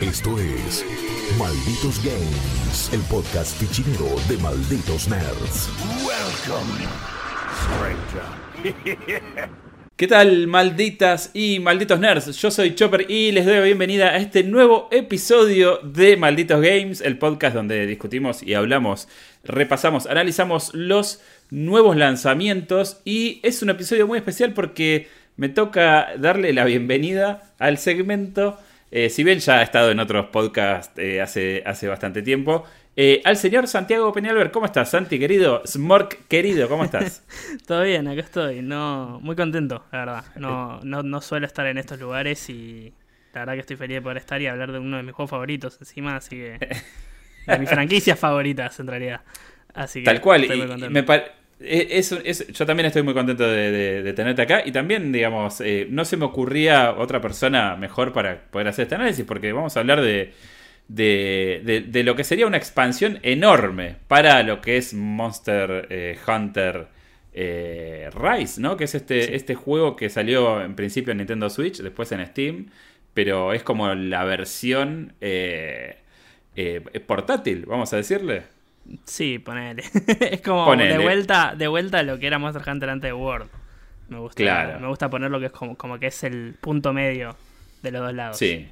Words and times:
Esto 0.00 0.38
es 0.38 0.86
Malditos 1.40 2.00
Games, 2.04 2.88
el 2.92 3.00
podcast 3.10 3.60
pichinero 3.60 4.06
de 4.28 4.36
Malditos 4.38 5.08
Nerds. 5.08 5.68
Welcome, 6.06 6.86
stranger. 8.62 9.50
¿Qué 9.96 10.06
tal, 10.06 10.46
malditas 10.46 11.32
y 11.34 11.58
malditos 11.58 11.98
nerds? 11.98 12.36
Yo 12.36 12.52
soy 12.52 12.76
Chopper 12.76 13.10
y 13.10 13.32
les 13.32 13.44
doy 13.44 13.56
la 13.56 13.62
bienvenida 13.62 14.10
a 14.10 14.18
este 14.18 14.44
nuevo 14.44 14.88
episodio 14.92 15.78
de 15.78 16.16
Malditos 16.16 16.60
Games, 16.60 17.00
el 17.00 17.18
podcast 17.18 17.56
donde 17.56 17.84
discutimos 17.84 18.44
y 18.44 18.54
hablamos, 18.54 19.08
repasamos, 19.42 20.06
analizamos 20.06 20.72
los 20.74 21.20
nuevos 21.50 21.96
lanzamientos 21.96 23.00
y 23.04 23.40
es 23.42 23.62
un 23.62 23.70
episodio 23.70 24.06
muy 24.06 24.18
especial 24.18 24.54
porque 24.54 25.08
me 25.36 25.48
toca 25.48 26.10
darle 26.16 26.52
la 26.52 26.64
bienvenida 26.64 27.52
al 27.58 27.78
segmento, 27.78 28.60
eh, 28.90 29.10
si 29.10 29.24
bien 29.24 29.38
ya 29.38 29.58
ha 29.58 29.62
estado 29.62 29.90
en 29.90 30.00
otros 30.00 30.26
podcasts 30.26 30.98
eh, 30.98 31.20
hace, 31.20 31.62
hace 31.66 31.88
bastante 31.88 32.22
tiempo, 32.22 32.64
eh, 32.96 33.20
al 33.24 33.36
señor 33.36 33.68
Santiago 33.68 34.12
Peñalver. 34.12 34.50
¿Cómo 34.50 34.66
estás, 34.66 34.90
Santi, 34.90 35.18
querido? 35.18 35.62
Smork, 35.66 36.26
querido, 36.26 36.68
¿cómo 36.68 36.84
estás? 36.84 37.22
Todo 37.66 37.82
bien, 37.84 38.08
acá 38.08 38.20
estoy. 38.22 38.60
No, 38.62 39.20
muy 39.22 39.36
contento, 39.36 39.84
la 39.92 39.98
verdad. 40.00 40.24
No, 40.36 40.80
no, 40.82 41.02
no 41.02 41.20
suelo 41.20 41.46
estar 41.46 41.66
en 41.66 41.78
estos 41.78 42.00
lugares 42.00 42.48
y 42.50 42.92
la 43.34 43.40
verdad 43.40 43.54
que 43.54 43.60
estoy 43.60 43.76
feliz 43.76 43.96
de 43.96 44.02
poder 44.02 44.16
estar 44.16 44.40
y 44.42 44.46
hablar 44.48 44.72
de 44.72 44.78
uno 44.80 44.96
de 44.96 45.02
mis 45.04 45.14
juegos 45.14 45.30
favoritos 45.30 45.76
encima, 45.80 46.16
así 46.16 46.36
que... 46.36 46.58
De 47.46 47.58
mis 47.58 47.70
franquicias 47.70 48.18
favoritas, 48.18 48.78
en 48.78 48.86
realidad. 48.88 49.22
Así 49.72 50.00
que 50.00 50.04
Tal 50.04 50.20
cual. 50.20 50.42
estoy 50.42 50.58
muy 50.58 50.66
y 50.66 50.68
contento. 50.68 50.90
me 50.92 51.02
pa- 51.02 51.16
eh, 51.16 51.32
es- 51.60 52.12
es- 52.12 52.46
yo 52.48 52.66
también 52.66 52.86
estoy 52.86 53.02
muy 53.02 53.14
contento 53.14 53.46
de, 53.48 53.70
de- 53.72 54.02
de 54.02 54.12
tenerte 54.12 54.42
acá 54.42 54.62
y 54.64 54.72
también, 54.72 55.12
digamos, 55.12 55.60
eh, 55.60 55.86
no 55.90 56.04
se 56.04 56.16
me 56.16 56.24
ocurría 56.24 56.92
otra 56.92 57.20
persona 57.20 57.76
mejor 57.76 58.12
para 58.12 58.42
poder 58.50 58.68
hacer 58.68 58.84
este 58.84 58.94
análisis 58.94 59.24
porque 59.24 59.52
vamos 59.52 59.76
a 59.76 59.80
hablar 59.80 60.00
de, 60.88 61.84
de, 61.86 62.02
lo 62.04 62.16
que 62.16 62.24
sería 62.24 62.46
una 62.46 62.56
expansión 62.56 63.18
enorme 63.22 63.96
para 64.08 64.42
lo 64.42 64.60
que 64.60 64.76
es 64.78 64.94
Monster 64.94 65.86
eh, 65.90 66.18
Hunter 66.26 66.86
eh, 67.34 68.10
Rise, 68.14 68.60
¿no? 68.60 68.76
Que 68.76 68.84
es 68.84 68.94
este, 68.94 69.36
este 69.36 69.54
juego 69.54 69.96
que 69.96 70.08
salió 70.10 70.62
en 70.62 70.74
principio 70.74 71.12
en 71.12 71.18
Nintendo 71.18 71.50
Switch, 71.50 71.78
después 71.82 72.10
en 72.12 72.24
Steam, 72.26 72.66
pero 73.14 73.52
es 73.52 73.62
como 73.62 73.94
la 73.94 74.24
versión 74.24 75.14
eh, 75.20 75.98
eh, 76.56 76.80
portátil, 77.06 77.66
vamos 77.66 77.92
a 77.92 77.96
decirle. 77.96 78.42
Sí, 79.04 79.38
ponele. 79.38 79.82
es 80.30 80.40
como 80.40 80.64
Ponele. 80.66 80.96
de 80.96 80.98
vuelta 81.02 81.54
de 81.56 81.68
vuelta 81.68 81.98
a 81.98 82.02
lo 82.02 82.18
que 82.18 82.26
era 82.26 82.38
Monster 82.38 82.62
Hunter 82.68 82.90
antes 82.90 83.08
de 83.08 83.12
World. 83.12 83.48
Me 84.08 84.18
gusta, 84.18 84.42
Claro. 84.42 84.80
me 84.80 84.88
gusta 84.88 85.10
poner 85.10 85.30
lo 85.30 85.38
que 85.40 85.46
es 85.46 85.52
como, 85.52 85.76
como 85.76 85.98
que 85.98 86.06
es 86.06 86.24
el 86.24 86.54
punto 86.60 86.92
medio 86.92 87.36
de 87.82 87.90
los 87.90 88.00
dos 88.02 88.14
lados. 88.14 88.38
Sí. 88.38 88.66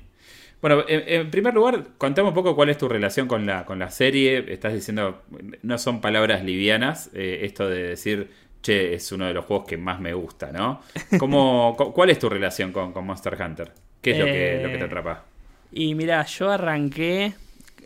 Bueno, 0.62 0.84
en, 0.88 1.02
en 1.06 1.30
primer 1.30 1.52
lugar, 1.52 1.84
contame 1.98 2.28
un 2.28 2.34
poco 2.34 2.56
cuál 2.56 2.70
es 2.70 2.78
tu 2.78 2.88
relación 2.88 3.28
con 3.28 3.44
la, 3.44 3.66
con 3.66 3.78
la 3.78 3.90
serie. 3.90 4.46
Estás 4.48 4.72
diciendo, 4.72 5.22
no 5.62 5.76
son 5.78 6.00
palabras 6.00 6.42
livianas, 6.42 7.10
eh, 7.12 7.40
esto 7.42 7.68
de 7.68 7.82
decir, 7.88 8.30
che, 8.62 8.94
es 8.94 9.12
uno 9.12 9.26
de 9.26 9.34
los 9.34 9.44
juegos 9.44 9.66
que 9.68 9.76
más 9.76 10.00
me 10.00 10.14
gusta, 10.14 10.50
¿no? 10.52 10.80
¿Cómo, 11.18 11.74
cu- 11.76 11.92
¿Cuál 11.92 12.08
es 12.08 12.18
tu 12.18 12.30
relación 12.30 12.72
con, 12.72 12.92
con 12.94 13.04
Monster 13.06 13.36
Hunter? 13.40 13.72
¿Qué 14.00 14.12
es 14.12 14.18
lo, 14.18 14.24
que, 14.24 14.56
Eh, 14.56 14.62
lo 14.62 14.70
que 14.70 14.78
te 14.78 14.84
atrapa? 14.84 15.24
Y 15.72 15.94
mira, 15.94 16.24
yo 16.24 16.50
arranqué 16.50 17.34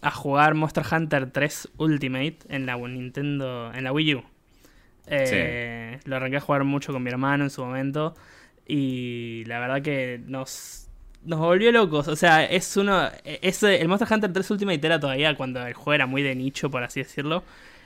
a 0.03 0.11
jugar 0.11 0.55
Monster 0.55 0.85
Hunter 0.91 1.31
3 1.31 1.69
Ultimate 1.79 2.39
en 2.49 2.67
la 2.67 2.77
Nintendo, 2.77 3.73
en 3.75 3.85
la 3.85 3.93
Wii 3.93 4.15
U. 4.15 4.25
Eh, 5.07 5.99
Lo 6.05 6.17
arranqué 6.17 6.37
a 6.37 6.41
jugar 6.41 6.65
mucho 6.65 6.93
con 6.93 7.03
mi 7.03 7.11
hermano 7.11 7.45
en 7.45 7.51
su 7.51 7.65
momento 7.65 8.15
y 8.67 9.45
la 9.47 9.59
verdad 9.59 9.83
que 9.83 10.21
nos, 10.27 10.87
nos 11.25 11.39
volvió 11.41 11.73
locos. 11.73 12.09
O 12.09 12.17
sea, 12.17 12.45
es 12.45 12.77
uno, 12.77 13.09
es, 13.25 13.63
el 13.63 13.89
Monster 13.89 14.09
Hunter 14.13 14.33
3 14.33 14.51
Ultimate 14.53 14.87
era 14.87 15.01
todavía 15.01 15.35
cuando 15.37 15.67
el 15.67 15.75
juego 15.75 15.95
era 15.95 16.07
muy 16.07 16.23
de 16.23 16.35
nicho, 16.35 16.71
por 16.71 16.83
así 16.83 17.01
decirlo. 17.01 17.43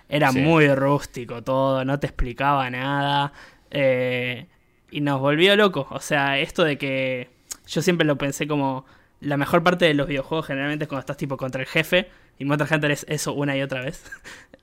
Era 0.09 0.31
Sí. 0.33 0.41
muy 0.41 0.69
rústico 0.75 1.43
todo, 1.43 1.85
no 1.85 1.99
te 1.99 2.07
explicaba 2.07 2.69
nada. 2.71 3.33
eh, 3.71 4.47
y 4.91 5.01
nos 5.01 5.19
volvió 5.21 5.57
locos. 5.57 5.87
O 5.91 5.99
sea, 5.99 6.39
esto 6.39 6.63
de 6.63 6.79
que 6.79 7.29
yo 7.67 7.83
siempre 7.83 8.07
lo 8.07 8.17
pensé 8.17 8.47
como 8.47 8.85
la 9.25 9.37
mejor 9.37 9.63
parte 9.63 9.85
de 9.87 9.95
los 9.95 10.07
videojuegos 10.07 10.47
generalmente 10.47 10.85
es 10.85 10.89
cuando 10.89 11.01
estás 11.01 11.17
tipo 11.17 11.37
contra 11.37 11.61
el 11.61 11.67
jefe 11.67 12.09
y 12.39 12.45
Monster 12.45 12.69
Hunter 12.75 12.91
es 12.91 13.07
eso 13.09 13.33
una 13.35 13.57
y 13.57 13.63
otra 13.63 13.81
vez. 13.83 14.03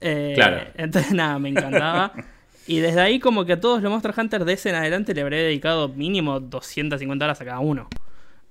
Eh, 0.04 0.32
Claro. 0.34 0.68
Entonces 0.78 1.12
nada, 1.14 1.38
me 1.38 1.50
encantaba. 1.50 2.12
y 2.68 2.80
desde 2.80 3.02
ahí 3.02 3.20
como 3.20 3.46
que 3.46 3.54
a 3.54 3.60
todos 3.60 3.84
los 3.84 3.92
Monster 3.92 4.14
Hunter 4.18 4.46
de 4.46 4.54
ese 4.54 4.70
en 4.70 4.76
adelante 4.76 5.14
le 5.14 5.22
habré 5.22 5.44
dedicado 5.44 5.90
mínimo 5.90 6.40
250 6.40 7.24
horas 7.26 7.40
a 7.40 7.46
cada 7.46 7.60
uno. 7.60 7.88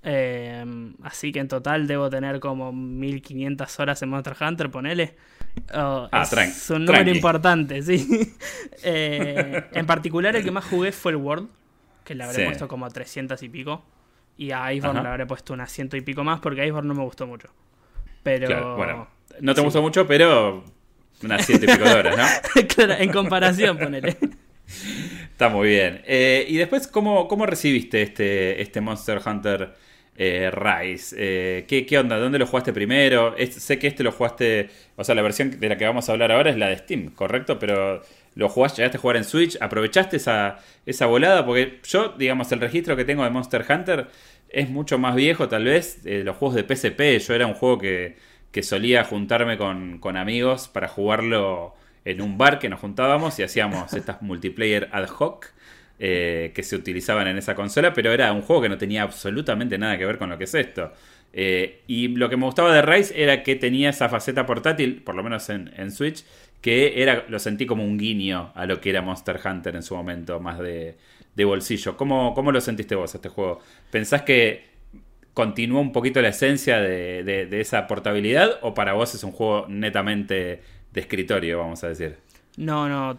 Eh, 0.03 0.65
así 1.03 1.33
que 1.33 1.41
en 1.41 1.49
total 1.49 1.87
debo 1.87 2.09
tener 2.09 2.41
como 2.41 2.73
1500 2.73 3.81
horas 3.81 4.01
en 4.03 4.09
Monster 4.11 4.35
Hunter, 4.41 4.71
ponele. 4.71 5.17
Oh, 5.75 6.09
Ah, 6.13 6.23
es 6.23 6.31
tranqui, 6.31 6.73
un 6.73 6.85
número 6.85 7.03
tranqui. 7.05 7.17
importante, 7.19 7.83
sí. 7.83 8.33
Eh, 8.85 9.65
en 9.73 9.87
particular 9.87 10.35
el 10.37 10.45
que 10.45 10.51
más 10.51 10.65
jugué 10.65 10.93
fue 10.93 11.13
el 11.13 11.17
World, 11.17 11.49
que 12.05 12.15
le 12.15 12.25
habré 12.25 12.37
Sí. 12.37 12.45
puesto 12.45 12.69
como 12.69 12.89
300 12.89 13.43
y 13.43 13.49
pico. 13.49 13.85
Y 14.41 14.53
a 14.53 14.73
Iceborne 14.73 15.01
Ajá. 15.01 15.03
le 15.03 15.13
habré 15.13 15.27
puesto 15.27 15.53
unas 15.53 15.71
ciento 15.71 15.99
y 15.99 16.01
pico 16.01 16.25
más 16.25 16.41
porque 16.41 16.65
Iceborne 16.65 16.89
no 16.89 16.95
me 16.95 17.03
gustó 17.03 17.27
mucho. 17.27 17.51
Pero... 18.23 18.47
Claro, 18.47 18.75
bueno, 18.75 19.09
no 19.39 19.53
te 19.53 19.61
sí. 19.61 19.65
gustó 19.67 19.83
mucho, 19.83 20.07
pero 20.07 20.65
unas 21.23 21.45
ciento 21.45 21.67
y 21.67 21.69
pico 21.69 21.85
de 21.85 21.95
horas, 21.95 22.17
¿no? 22.17 22.63
claro, 22.75 22.95
en 22.95 23.13
comparación, 23.13 23.77
ponele. 23.77 24.17
Está 25.31 25.51
muy 25.51 25.69
bien. 25.69 26.01
Eh, 26.07 26.47
y 26.49 26.57
después, 26.57 26.87
¿cómo, 26.87 27.29
cómo 27.29 27.45
recibiste 27.45 28.01
este, 28.01 28.63
este 28.63 28.81
Monster 28.81 29.21
Hunter 29.23 29.75
eh, 30.23 30.51
Rise? 30.51 31.17
Eh, 31.19 31.65
¿qué, 31.67 31.87
qué 31.87 31.99
onda? 31.99 32.19
¿Dónde 32.19 32.39
lo 32.39 32.47
jugaste 32.47 32.73
primero? 32.73 33.35
Es- 33.37 33.55
sé 33.55 33.79
que 33.79 33.87
este 33.87 34.03
lo 34.05 34.13
jugaste, 34.13 34.69
o 34.97 35.05
sea, 35.05 35.15
la 35.15 35.23
versión 35.23 35.59
de 35.59 35.69
la 35.69 35.77
que 35.79 35.85
vamos 35.87 36.09
a 36.09 36.13
hablar 36.13 36.31
ahora 36.33 36.51
es 36.51 36.57
la 36.57 36.69
de 36.69 36.77
Steam, 36.79 37.11
¿correcto? 37.15 37.59
Pero 37.59 38.03
lo 38.35 38.49
jugaste, 38.49 38.79
llegaste 38.83 38.99
a 38.99 39.01
jugar 39.01 39.17
en 39.17 39.25
Switch, 39.25 39.57
¿aprovechaste 39.61 40.17
esa, 40.19 40.59
esa 40.87 41.07
volada? 41.07 41.45
Porque 41.47 41.81
yo, 41.85 42.11
digamos, 42.19 42.53
el 42.53 42.61
registro 42.61 42.97
que 42.97 43.05
tengo 43.05 43.25
de 43.25 43.31
Monster 43.31 43.65
Hunter 43.69 44.07
es 44.49 44.69
mucho 44.69 44.99
más 44.99 45.15
viejo, 45.15 45.49
tal 45.49 45.65
vez, 45.65 46.01
eh, 46.05 46.23
los 46.25 46.37
juegos 46.37 46.57
de 46.57 46.65
PSP. 46.65 47.19
Yo 47.19 47.35
era 47.35 47.47
un 47.47 47.55
juego 47.55 47.79
que, 47.79 48.17
que 48.53 48.63
solía 48.63 49.05
juntarme 49.05 49.57
con, 49.59 49.99
con 49.99 50.17
amigos 50.17 50.69
para 50.69 50.89
jugarlo 50.89 51.75
en 52.05 52.21
un 52.23 52.39
bar 52.39 52.59
que 52.59 52.69
nos 52.69 52.81
juntábamos 52.81 53.39
y 53.39 53.43
hacíamos 53.43 53.93
estas 53.95 54.23
multiplayer 54.23 54.89
ad 54.93 55.09
hoc 55.19 55.47
eh, 56.03 56.53
que 56.55 56.63
se 56.63 56.77
utilizaban 56.77 57.29
en 57.29 57.37
esa 57.37 57.55
consola, 57.55 57.93
pero 57.93 58.11
era 58.13 58.33
un 58.33 58.41
juego 58.41 58.63
que 58.63 58.69
no 58.71 58.79
tenía 58.79 59.03
absolutamente 59.03 59.77
nada 59.79 59.99
que 59.99 60.07
ver 60.07 60.17
con 60.19 60.31
lo 60.31 60.39
que 60.39 60.45
es 60.45 60.55
esto. 60.55 60.93
Eh, 61.33 61.83
y 61.87 62.09
lo 62.09 62.29
que 62.31 62.37
me 62.39 62.47
gustaba 62.47 62.75
de 62.75 62.83
Rise 62.83 63.23
era 63.23 63.43
que 63.43 63.55
tenía 63.55 63.91
esa 63.91 64.09
faceta 64.09 64.47
portátil, 64.47 65.03
por 65.03 65.15
lo 65.15 65.23
menos 65.23 65.49
en, 65.51 65.93
Switch, 65.93 66.25
que 66.63 67.03
era 67.03 67.25
lo 67.29 67.39
sentí 67.39 67.67
como 67.67 67.85
un 67.85 67.99
guiño 67.99 68.51
a 68.55 68.67
lo 68.67 68.81
que 68.81 68.91
era 68.91 69.03
Monster 69.03 69.39
Hunter 69.45 69.77
en 69.77 69.83
su 69.83 69.95
momento, 69.95 70.41
más 70.41 70.59
de, 70.59 70.97
bolsillo. 71.45 71.97
¿Cómo, 71.97 72.35
¿Cómo 72.35 72.51
lo 72.53 72.61
sentiste 72.61 72.95
vos 72.95 73.15
este 73.15 73.29
juego? 73.29 73.61
¿Pensás 73.91 74.23
que 74.23 74.69
continúa 75.35 75.81
un 75.81 75.93
poquito 75.93 76.21
la 76.23 76.29
esencia 76.29 76.81
de, 76.81 77.23
de- 77.25 77.61
esa 77.61 77.87
portabilidad 77.87 78.59
o 78.63 78.75
para 78.75 78.93
vos 78.95 79.15
es 79.15 79.23
un 79.25 79.33
juego 79.33 79.67
netamente 79.69 80.63
de 80.93 81.01
escritorio, 81.01 81.59
vamos 81.59 81.85
a 81.85 81.89
decir? 81.89 82.17
No, 82.57 82.89
no, 82.89 83.19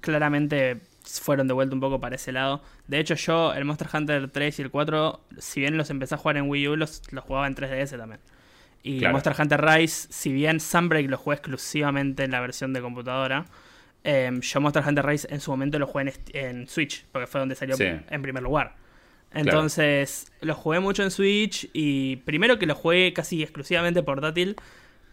claramente 0.00 0.80
fueron 1.22 1.48
de 1.48 1.54
vuelta 1.54 1.74
un 1.74 1.80
poco 1.80 2.00
para 2.00 2.16
ese 2.16 2.32
lado. 2.32 2.62
De 2.86 2.98
hecho, 2.98 3.14
yo 3.14 3.52
el 3.54 3.64
Monster 3.64 3.88
Hunter 3.92 4.30
3 4.30 4.58
y 4.58 4.62
el 4.62 4.70
4, 4.70 5.20
si 5.38 5.60
bien 5.60 5.76
los 5.76 5.90
empecé 5.90 6.14
a 6.14 6.18
jugar 6.18 6.36
en 6.36 6.48
Wii 6.48 6.68
U, 6.68 6.76
los, 6.76 7.02
los 7.12 7.24
jugaba 7.24 7.46
en 7.46 7.54
3DS 7.54 7.96
también. 7.96 8.20
Y 8.82 8.98
Claro. 9.00 9.12
Monster 9.14 9.34
Hunter 9.38 9.60
Rise, 9.64 10.08
si 10.10 10.32
bien 10.32 10.60
Sunbreak 10.60 11.08
lo 11.08 11.16
jugué 11.18 11.36
exclusivamente 11.36 12.24
en 12.24 12.30
la 12.30 12.40
versión 12.40 12.72
de 12.72 12.80
computadora, 12.80 13.44
eh, 14.04 14.30
yo 14.40 14.60
Monster 14.60 14.84
Hunter 14.86 15.04
Rise 15.04 15.26
en 15.30 15.40
su 15.40 15.50
momento 15.50 15.78
lo 15.78 15.86
jugué 15.86 16.12
en, 16.32 16.68
Switch, 16.68 17.04
porque 17.10 17.26
fue 17.26 17.40
donde 17.40 17.54
salió 17.54 17.76
Sí. 17.76 17.84
en 17.84 18.22
primer 18.22 18.42
lugar. 18.42 18.76
Entonces, 19.32 20.32
lo 20.40 20.54
jugué 20.54 20.80
mucho 20.80 21.02
en 21.02 21.10
Switch 21.10 21.68
y 21.72 22.16
primero 22.16 22.58
que 22.58 22.66
lo 22.66 22.74
jugué 22.74 23.12
casi 23.12 23.42
exclusivamente 23.42 24.02
portátil, 24.02 24.56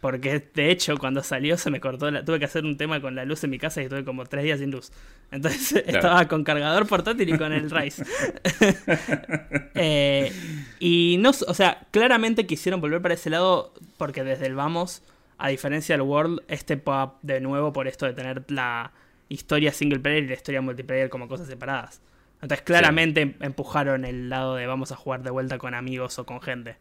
porque 0.05 0.39
de 0.53 0.69
hecho 0.69 0.99
cuando 0.99 1.23
salió 1.23 1.57
se 1.57 1.71
me 1.71 1.79
cortó, 1.79 2.11
la, 2.11 2.23
tuve 2.23 2.37
que 2.37 2.45
hacer 2.45 2.63
un 2.63 2.77
tema 2.77 3.01
con 3.01 3.15
la 3.15 3.25
luz 3.25 3.43
en 3.43 3.49
mi 3.49 3.57
casa 3.57 3.81
y 3.81 3.85
estuve 3.85 4.05
como 4.05 4.23
tres 4.27 4.43
días 4.43 4.59
sin 4.59 4.69
luz. 4.69 4.91
Entonces 5.31 5.83
estaba 5.87 6.27
con 6.27 6.43
cargador 6.43 6.85
portátil 6.85 7.27
y 7.27 7.35
con 7.39 7.51
el 7.51 7.71
Rise. 7.71 8.05
Eh, 9.73 10.31
y 10.79 11.17
no, 11.19 11.31
o 11.31 11.53
sea, 11.55 11.87
claramente 11.89 12.45
quisieron 12.45 12.81
volver 12.81 13.01
para 13.01 13.15
ese 13.15 13.31
lado 13.31 13.73
porque 13.97 14.23
desde 14.23 14.45
el 14.45 14.53
vamos, 14.53 15.01
a 15.39 15.49
diferencia 15.49 15.93
del 15.95 16.03
World, 16.03 16.43
este 16.49 16.77
pop 16.77 17.17
de 17.23 17.41
nuevo 17.41 17.73
por 17.73 17.87
esto 17.87 18.05
de 18.05 18.13
tener 18.13 18.43
la 18.49 18.91
historia 19.27 19.73
single 19.73 19.99
player 19.99 20.23
y 20.23 20.27
la 20.27 20.35
historia 20.35 20.61
multiplayer 20.61 21.09
como 21.09 21.27
cosas 21.27 21.47
separadas. 21.47 21.99
Entonces 22.43 22.61
claramente 22.63 23.21
em- 23.21 23.33
empujaron 23.41 24.05
el 24.05 24.29
lado 24.29 24.53
de 24.53 24.67
vamos 24.67 24.91
a 24.91 24.95
jugar 24.95 25.23
de 25.23 25.31
vuelta 25.31 25.57
con 25.57 25.73
amigos 25.73 26.19
o 26.19 26.27
con 26.27 26.41
gente. 26.41 26.77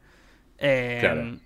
Eh, 0.59 0.99
Claro. 1.01 1.39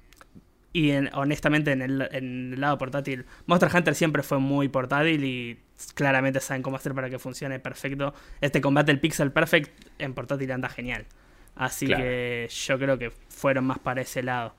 Y 0.72 0.90
en- 0.90 1.10
honestamente 1.14 1.72
en 1.72 1.82
el, 1.82 2.08
en 2.12 2.52
el 2.54 2.60
lado 2.60 2.78
portátil, 2.78 3.26
Monster 3.46 3.70
Hunter 3.74 3.94
siempre 3.94 4.22
fue 4.22 4.38
muy 4.38 4.68
portátil 4.68 5.24
y 5.24 5.58
claramente 5.94 6.40
saben 6.40 6.62
cómo 6.62 6.76
hacer 6.76 6.94
para 6.94 7.08
que 7.10 7.18
funcione 7.18 7.58
perfecto. 7.60 8.14
Este 8.40 8.60
combate, 8.60 8.92
el 8.92 9.00
Pixel 9.00 9.32
Perfect, 9.32 9.70
en 9.98 10.14
portátil 10.14 10.50
anda 10.52 10.68
genial. 10.68 11.06
Así 11.56 11.86
Claro. 11.86 12.04
que 12.04 12.48
yo 12.50 12.78
creo 12.78 12.98
que 12.98 13.10
fueron 13.28 13.64
más 13.66 13.78
para 13.78 14.02
ese 14.02 14.22
lado. 14.22 14.54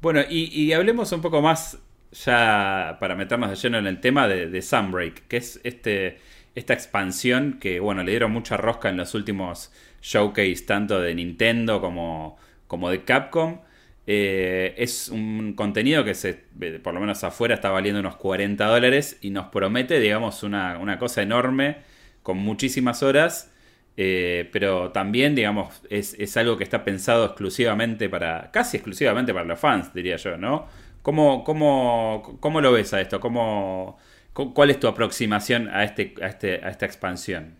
Bueno, 0.00 0.20
y, 0.28 0.72
hablemos 0.72 1.12
un 1.12 1.22
poco 1.22 1.40
más, 1.40 1.78
ya 2.12 2.96
para 3.00 3.14
meternos 3.14 3.50
de 3.50 3.56
lleno 3.56 3.78
en 3.78 3.86
el 3.86 4.00
tema 4.00 4.28
de, 4.28 4.48
de 4.48 4.62
Sunbreak, 4.62 5.26
que 5.28 5.38
es 5.38 5.60
este, 5.64 6.18
esta 6.54 6.74
expansión 6.74 7.58
que, 7.58 7.80
bueno, 7.80 8.02
le 8.04 8.10
dieron 8.12 8.30
mucha 8.32 8.56
rosca 8.56 8.90
en 8.90 8.98
los 8.98 9.14
últimos 9.14 9.72
showcase, 10.02 10.64
tanto 10.66 11.00
de 11.00 11.14
Nintendo 11.14 11.80
como, 11.80 12.36
como 12.66 12.90
de 12.90 13.04
Capcom. 13.04 13.60
Eh, 14.06 14.74
es 14.76 15.08
un 15.08 15.54
contenido 15.54 16.04
que 16.04 16.14
se, 16.14 16.34
por 16.82 16.92
lo 16.92 17.00
menos 17.00 17.24
afuera 17.24 17.54
está 17.54 17.70
valiendo 17.70 18.00
unos 18.00 18.16
40 18.16 18.66
dólares 18.66 19.18
y 19.22 19.30
nos 19.30 19.46
promete, 19.46 19.98
digamos, 19.98 20.42
una, 20.42 20.78
una 20.78 20.98
cosa 20.98 21.22
enorme 21.22 21.78
con 22.22 22.36
muchísimas 22.36 23.02
horas 23.02 23.50
eh, 23.96 24.48
pero 24.52 24.90
también, 24.90 25.34
digamos, 25.34 25.82
es, 25.88 26.36
algo 26.36 26.56
que 26.56 26.64
está 26.64 26.84
pensado 26.84 27.24
exclusivamente 27.26 28.08
para, 28.08 28.50
casi 28.50 28.76
exclusivamente 28.76 29.32
para 29.32 29.44
los 29.44 29.58
fans, 29.58 29.94
diría 29.94 30.16
yo, 30.16 30.36
¿no? 30.36 30.66
¿Cómo, 31.02 31.44
cómo, 31.44 32.38
cómo 32.40 32.60
lo 32.60 32.72
ves 32.72 32.92
a 32.94 33.00
esto? 33.00 33.20
¿Cómo, 33.20 33.98
¿Cuál 34.32 34.70
es 34.70 34.80
tu 34.80 34.88
aproximación 34.88 35.68
a, 35.68 35.84
este, 35.84 36.14
a, 36.20 36.26
este, 36.26 36.64
a 36.64 36.70
esta 36.70 36.86
expansión? 36.86 37.56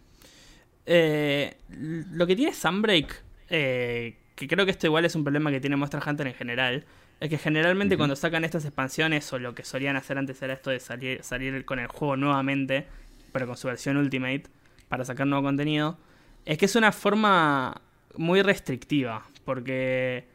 Eh, 0.87 1.55
lo 1.69 2.27
que 2.27 2.37
tiene 2.37 2.53
Sunbreak, 2.53 3.23
eh, 3.51 4.17
que 4.35 4.49
creo 4.49 4.65
que 4.65 4.71
esto 4.71 4.87
igual 4.87 5.05
es 5.05 5.15
un 5.15 5.25
problema 5.25 5.51
que 5.51 5.61
tiene 5.61 5.77
Monster 5.77 6.03
Hunter 6.05 6.27
en 6.27 6.35
general, 6.35 6.85
es 7.21 7.31
que 7.31 7.39
generalmente 7.39 7.97
cuando 7.97 8.17
sacan 8.17 8.45
estas 8.45 8.65
expansiones 8.65 9.33
o 9.33 9.39
lo 9.39 9.55
que 9.55 9.65
solían 9.65 9.97
hacer 9.97 10.19
antes 10.19 10.43
era 10.43 10.53
esto 10.53 10.71
de 10.71 10.81
salir, 10.81 11.23
salir 11.23 11.65
con 11.65 11.79
el 11.79 11.87
juego 11.87 12.17
nuevamente, 12.17 12.87
pero 13.33 13.47
con 13.47 13.57
su 13.57 13.69
versión 13.69 13.97
Ultimate, 13.97 14.45
para 14.89 15.05
sacar 15.05 15.27
nuevo 15.27 15.45
contenido, 15.45 15.99
es 16.45 16.59
que 16.59 16.67
es 16.67 16.77
una 16.77 16.93
forma 16.93 17.81
muy 18.17 18.43
restrictiva, 18.43 19.25
porque 19.45 20.27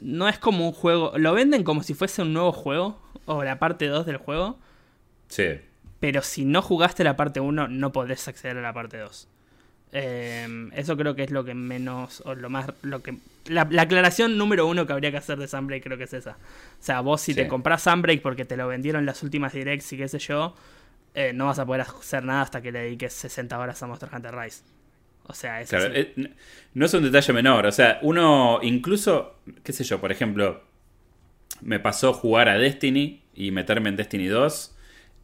no 0.00 0.28
es 0.28 0.38
como 0.38 0.66
un 0.66 0.72
juego, 0.72 1.12
lo 1.16 1.32
venden 1.32 1.64
como 1.64 1.82
si 1.82 1.94
fuese 1.94 2.22
un 2.22 2.32
nuevo 2.32 2.52
juego, 2.52 3.00
o 3.26 3.44
la 3.44 3.58
parte 3.58 3.86
2 3.86 4.06
del 4.06 4.16
juego. 4.16 4.58
Sí. 5.28 5.60
Pero 6.00 6.22
si 6.22 6.44
no 6.44 6.62
jugaste 6.62 7.04
la 7.04 7.16
parte 7.16 7.40
1, 7.40 7.68
no 7.68 7.92
podés 7.92 8.26
acceder 8.28 8.56
a 8.58 8.62
la 8.62 8.72
parte 8.72 8.98
2. 8.98 9.28
Em, 9.92 10.70
eso 10.74 10.96
creo 10.96 11.14
que 11.14 11.22
es 11.22 11.30
lo 11.30 11.44
que 11.44 11.54
menos, 11.54 12.22
o 12.26 12.34
lo 12.34 12.50
más, 12.50 12.66
lo 12.82 13.02
que... 13.02 13.16
La, 13.46 13.62
aclaración 13.62 14.36
número 14.36 14.66
uno 14.66 14.86
que 14.86 14.92
habría 14.92 15.10
que 15.10 15.16
hacer 15.16 15.38
de 15.38 15.48
Sunbreak 15.48 15.82
creo 15.82 15.96
que 15.96 16.04
es 16.04 16.12
esa. 16.12 16.32
O 16.32 16.82
sea, 16.82 17.00
vos 17.00 17.22
si 17.22 17.34
te 17.34 17.48
compras 17.48 17.82
Sunbreak 17.82 18.20
porque 18.20 18.44
te 18.44 18.56
lo 18.56 18.68
vendieron 18.68 19.06
las 19.06 19.22
últimas 19.22 19.54
directs 19.54 19.90
y 19.94 19.96
qué 19.96 20.08
sé 20.08 20.18
yo, 20.18 20.54
eh, 21.14 21.32
no 21.32 21.46
vas 21.46 21.58
a 21.58 21.64
poder 21.64 21.82
hacer 21.82 22.22
nada 22.24 22.42
hasta 22.42 22.60
que 22.60 22.70
le 22.70 22.80
dediques 22.80 23.14
60 23.14 23.58
horas 23.58 23.82
a 23.82 23.86
Monster 23.86 24.10
Hunter 24.12 24.34
Rise. 24.34 24.62
O 25.24 25.34
sea, 25.34 25.60
es 25.60 25.72
eh, 25.72 26.14
no 26.74 26.86
es 26.86 26.94
un 26.94 27.02
detalle 27.02 27.32
menor. 27.32 27.66
O 27.66 27.72
sea, 27.72 27.98
uno 28.02 28.60
incluso, 28.62 29.36
qué 29.62 29.72
sé 29.72 29.84
yo, 29.84 30.00
por 30.00 30.12
ejemplo, 30.12 30.62
me 31.62 31.80
pasó 31.80 32.12
jugar 32.12 32.48
a 32.48 32.58
Destiny 32.58 33.22
y 33.34 33.50
meterme 33.50 33.88
en 33.88 33.96
Destiny 33.96 34.26
2 34.26 34.74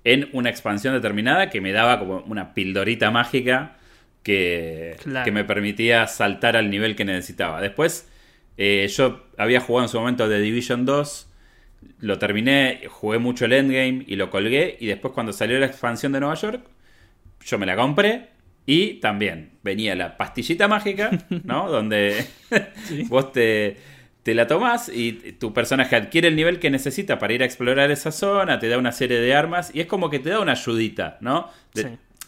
en 0.05 0.29
una 0.33 0.51
expansión 0.51 0.95
determinada 0.95 1.51
que 1.51 1.61
me 1.61 1.73
daba 1.73 1.99
como 1.99 2.21
una 2.21 2.55
pildorita 2.55 3.11
mágica 3.11 3.77
que, 4.25 4.97
que 5.25 5.31
me 5.31 5.45
permitía 5.45 6.09
saltar 6.09 6.57
al 6.57 6.71
nivel 6.71 6.97
que 6.97 7.05
necesitaba. 7.05 7.61
Después, 7.61 8.09
eh, 8.57 8.89
yo 8.91 9.27
había 9.37 9.61
jugado 9.61 9.85
en 9.85 9.89
su 9.91 10.01
momento 10.01 10.29
de 10.29 10.41
Division 10.41 10.85
2, 10.87 11.31
lo 12.01 12.19
terminé, 12.19 12.83
jugué 12.89 13.19
mucho 13.19 13.45
el 13.45 13.53
endgame 13.53 14.03
y 14.09 14.17
lo 14.17 14.31
colgué. 14.31 14.77
Y 14.81 14.87
después, 14.87 15.13
cuando 15.13 15.33
salió 15.33 15.61
la 15.61 15.67
expansión 15.67 16.13
de 16.13 16.21
Nueva 16.21 16.35
York, 16.37 16.63
yo 17.45 17.59
me 17.59 17.67
la 17.67 17.77
compré 17.77 18.31
y 18.67 18.95
también 18.95 19.51
venía 19.63 19.95
la 19.95 20.17
pastillita 20.17 20.69
mágica, 20.69 21.11
¿no? 21.45 21.71
Donde 21.71 22.25
vos 23.09 23.31
te, 23.31 23.77
te, 24.23 24.35
la 24.35 24.47
tomás 24.47 24.91
y 24.93 25.35
tu 25.39 25.53
personaje 25.53 25.97
adquiere 25.97 26.29
el 26.29 26.37
nivel 26.37 26.61
que 26.61 26.71
necesita 26.71 27.19
para 27.19 27.35
ir 27.35 27.43
a 27.43 27.45
explorar 27.45 27.91
esa 27.91 28.11
zona, 28.11 28.59
te 28.59 28.69
da 28.69 28.79
una 28.79 28.93
serie 28.93 29.21
de 29.21 29.35
armas 29.35 29.71
y 29.75 29.81
es 29.81 29.87
como 29.87 30.09
que 30.09 30.19
te 30.19 30.31
da 30.31 30.41
una 30.41 30.53
ayudita, 30.53 31.19
¿no? 31.21 31.51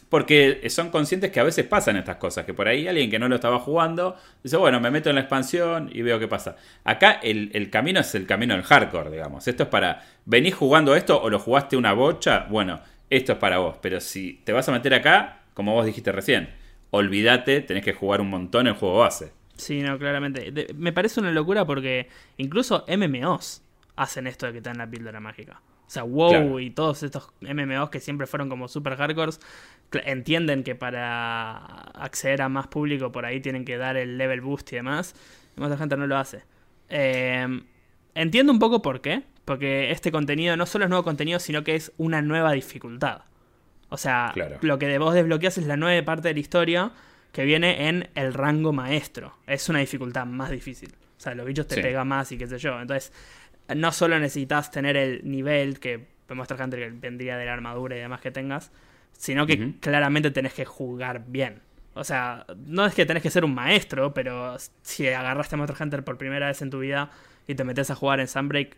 Porque 0.09 0.69
son 0.69 0.89
conscientes 0.89 1.31
que 1.31 1.39
a 1.39 1.43
veces 1.43 1.65
pasan 1.65 1.97
estas 1.97 2.15
cosas, 2.15 2.45
que 2.45 2.53
por 2.53 2.67
ahí 2.67 2.87
alguien 2.87 3.09
que 3.09 3.19
no 3.19 3.27
lo 3.27 3.35
estaba 3.35 3.59
jugando 3.59 4.15
dice, 4.41 4.55
bueno, 4.55 4.79
me 4.79 4.89
meto 4.89 5.09
en 5.09 5.15
la 5.15 5.21
expansión 5.21 5.89
y 5.91 6.01
veo 6.01 6.17
qué 6.17 6.29
pasa. 6.29 6.55
Acá 6.85 7.19
el, 7.21 7.51
el 7.53 7.69
camino 7.69 7.99
es 7.99 8.15
el 8.15 8.25
camino 8.25 8.53
del 8.53 8.63
hardcore, 8.63 9.11
digamos. 9.11 9.47
Esto 9.47 9.63
es 9.63 9.69
para, 9.69 10.05
venís 10.25 10.55
jugando 10.55 10.95
esto 10.95 11.21
o 11.21 11.29
lo 11.29 11.39
jugaste 11.39 11.75
una 11.75 11.91
bocha, 11.91 12.47
bueno, 12.49 12.79
esto 13.09 13.33
es 13.33 13.37
para 13.37 13.57
vos. 13.57 13.77
Pero 13.81 13.99
si 13.99 14.41
te 14.43 14.53
vas 14.53 14.69
a 14.69 14.71
meter 14.71 14.93
acá, 14.93 15.41
como 15.53 15.73
vos 15.73 15.85
dijiste 15.85 16.11
recién, 16.11 16.49
olvídate, 16.91 17.61
tenés 17.61 17.83
que 17.83 17.93
jugar 17.93 18.21
un 18.21 18.29
montón 18.29 18.67
el 18.67 18.73
juego 18.73 18.99
base. 18.99 19.33
Sí, 19.57 19.81
no, 19.81 19.97
claramente. 19.97 20.67
me 20.75 20.93
parece 20.93 21.19
una 21.19 21.31
locura 21.31 21.65
porque 21.65 22.07
incluso 22.37 22.85
MMOs 22.87 23.63
hacen 23.95 24.27
esto 24.27 24.45
de 24.45 24.53
que 24.53 24.61
te 24.61 24.69
dan 24.69 24.77
la 24.77 24.89
píldora 24.89 25.19
mágica. 25.19 25.61
O 25.87 25.89
sea, 25.89 26.03
WoW 26.03 26.59
y 26.59 26.69
todos 26.71 27.01
estos 27.01 27.31
MMOs 27.39 27.89
que 27.89 28.01
siempre 28.01 28.27
fueron 28.27 28.49
como 28.49 28.67
super 28.67 28.95
hardcore 28.97 29.31
entienden 29.91 30.63
que 30.63 30.75
para 30.75 31.57
acceder 31.93 32.41
a 32.41 32.49
más 32.49 32.67
público 32.67 33.11
por 33.11 33.25
ahí 33.25 33.39
tienen 33.39 33.65
que 33.65 33.77
dar 33.77 33.97
el 33.97 34.17
level 34.17 34.41
boost 34.41 34.73
y 34.73 34.77
demás. 34.77 35.15
Y 35.55 35.61
mucha 35.61 35.77
gente 35.77 35.97
no 35.97 36.07
lo 36.07 36.17
hace. 36.17 36.43
Em, 36.89 37.65
entiendo 38.15 38.51
un 38.51 38.59
poco 38.59 38.81
por 38.81 39.01
qué. 39.01 39.23
Porque 39.45 39.91
este 39.91 40.11
contenido 40.11 40.57
no 40.57 40.65
solo 40.65 40.83
es 40.83 40.89
nuevo 40.89 41.05
contenido, 41.05 41.39
sino 41.39 41.63
que 41.63 41.75
es 41.75 41.93
una 41.97 42.21
nueva 42.21 42.51
dificultad. 42.51 43.21
O 43.87 43.95
sea, 43.95 44.33
lo 44.59 44.77
que 44.77 44.87
de 44.87 44.97
vos 44.97 45.13
desbloqueas 45.13 45.57
es 45.57 45.65
la 45.65 45.77
nueva 45.77 46.03
parte 46.03 46.27
de 46.27 46.33
la 46.33 46.39
historia 46.41 46.91
que 47.31 47.45
viene 47.45 47.87
en 47.87 48.09
el 48.15 48.33
rango 48.33 48.73
maestro. 48.73 49.37
Es 49.47 49.69
una 49.69 49.79
dificultad 49.79 50.25
más 50.25 50.51
difícil. 50.51 50.93
O 51.17 51.21
sea, 51.21 51.33
los 51.33 51.45
bichos 51.45 51.65
te 51.65 51.75
pega 51.75 51.87
pegan 51.87 52.07
más 52.09 52.29
y 52.33 52.37
qué 52.37 52.45
sé 52.45 52.57
yo. 52.57 52.81
Entonces, 52.81 53.13
no 53.73 53.93
solo 53.93 54.19
necesitas 54.19 54.69
tener 54.69 54.97
el 54.97 55.21
nivel 55.23 55.79
que 55.79 56.07
muestra 56.35 56.61
Hunter 56.61 56.79
que 56.79 56.89
vendría 56.89 57.37
de 57.37 57.45
la 57.45 57.53
armadura 57.53 57.95
y 57.95 57.99
demás 57.99 58.19
que 58.19 58.31
tengas, 58.31 58.71
sino 59.17 59.45
que 59.45 59.73
claramente 59.79 60.31
tenés 60.31 60.53
que 60.53 60.65
jugar 60.65 61.25
bien. 61.27 61.61
O 61.93 62.03
sea, 62.03 62.45
no 62.65 62.85
es 62.85 62.93
que 62.93 63.05
tenés 63.05 63.23
que 63.23 63.31
ser 63.31 63.43
un 63.43 63.55
maestro, 63.55 64.13
pero 64.13 64.55
si 64.83 65.07
agarraste 65.07 65.55
a 65.55 65.57
Monster 65.57 65.81
Hunter 65.81 66.03
por 66.03 66.17
primera 66.17 66.47
vez 66.47 66.61
en 66.61 66.69
tu 66.69 66.79
vida 66.79 67.09
y 67.47 67.55
te 67.55 67.63
metes 67.63 67.89
a 67.89 67.95
jugar 67.95 68.19
en 68.19 68.27
Sunbreak, 68.27 68.77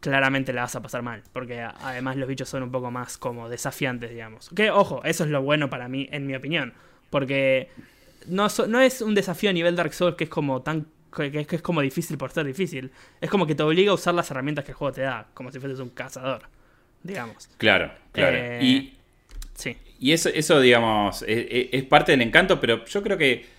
claramente 0.00 0.52
la 0.52 0.62
vas 0.62 0.76
a 0.76 0.82
pasar 0.82 1.02
mal, 1.02 1.22
porque 1.32 1.60
además 1.62 2.16
los 2.16 2.28
bichos 2.28 2.48
son 2.48 2.62
un 2.62 2.70
poco 2.70 2.90
más 2.90 3.16
como 3.16 3.48
desafiantes, 3.48 4.10
digamos. 4.10 4.50
Que, 4.50 4.70
ojo, 4.70 5.02
eso 5.04 5.24
es 5.24 5.30
lo 5.30 5.42
bueno 5.42 5.70
para 5.70 5.88
mí, 5.88 6.08
en 6.12 6.26
mi 6.26 6.34
opinión, 6.34 6.74
porque 7.10 7.70
no, 8.26 8.48
no 8.68 8.80
es 8.80 9.00
un 9.00 9.14
desafío 9.14 9.50
a 9.50 9.52
nivel 9.52 9.74
Dark 9.74 9.94
Souls 9.94 10.16
que 10.16 10.24
es 10.24 10.30
como 10.30 10.62
tan 10.62 10.86
que, 11.16 11.46
es 11.50 11.62
como 11.62 11.80
difícil 11.80 12.18
por 12.18 12.30
ser 12.30 12.46
difícil. 12.46 12.92
Es 13.20 13.30
como 13.30 13.46
que 13.46 13.54
te 13.54 13.62
obliga 13.62 13.90
a 13.90 13.94
usar 13.94 14.14
las 14.14 14.30
herramientas 14.30 14.64
que 14.64 14.72
el 14.72 14.76
juego 14.76 14.92
te 14.92 15.02
da, 15.02 15.26
como 15.34 15.50
si 15.50 15.58
fueses 15.58 15.80
un 15.80 15.90
cazador, 15.90 16.42
digamos. 17.02 17.48
Claro, 17.56 17.90
claro. 18.12 18.36
Eh, 18.36 18.60
y, 18.62 18.97
sí. 19.58 19.76
y 19.98 20.12
eso, 20.12 20.30
eso 20.30 20.60
digamos, 20.60 21.22
es, 21.22 21.28
e, 21.28 21.68
es, 21.72 21.84
parte 21.84 22.12
del 22.12 22.22
encanto, 22.22 22.60
pero 22.60 22.84
yo 22.84 23.02
creo 23.02 23.18
que 23.18 23.58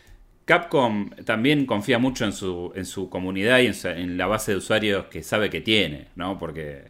Capcom 0.50 1.12
también 1.26 1.68
confía 1.68 2.00
mucho 2.00 2.26
en 2.26 2.34
su, 2.34 2.74
en 2.76 2.84
su 2.84 3.08
comunidad 3.08 3.60
y 3.60 3.68
en, 3.68 4.18
la 4.18 4.26
base 4.26 4.54
de 4.54 4.58
usuarios 4.58 5.06
que 5.06 5.22
sabe 5.22 5.52
que 5.52 5.62
tiene, 5.62 6.08
¿no? 6.16 6.40
Porque, 6.40 6.86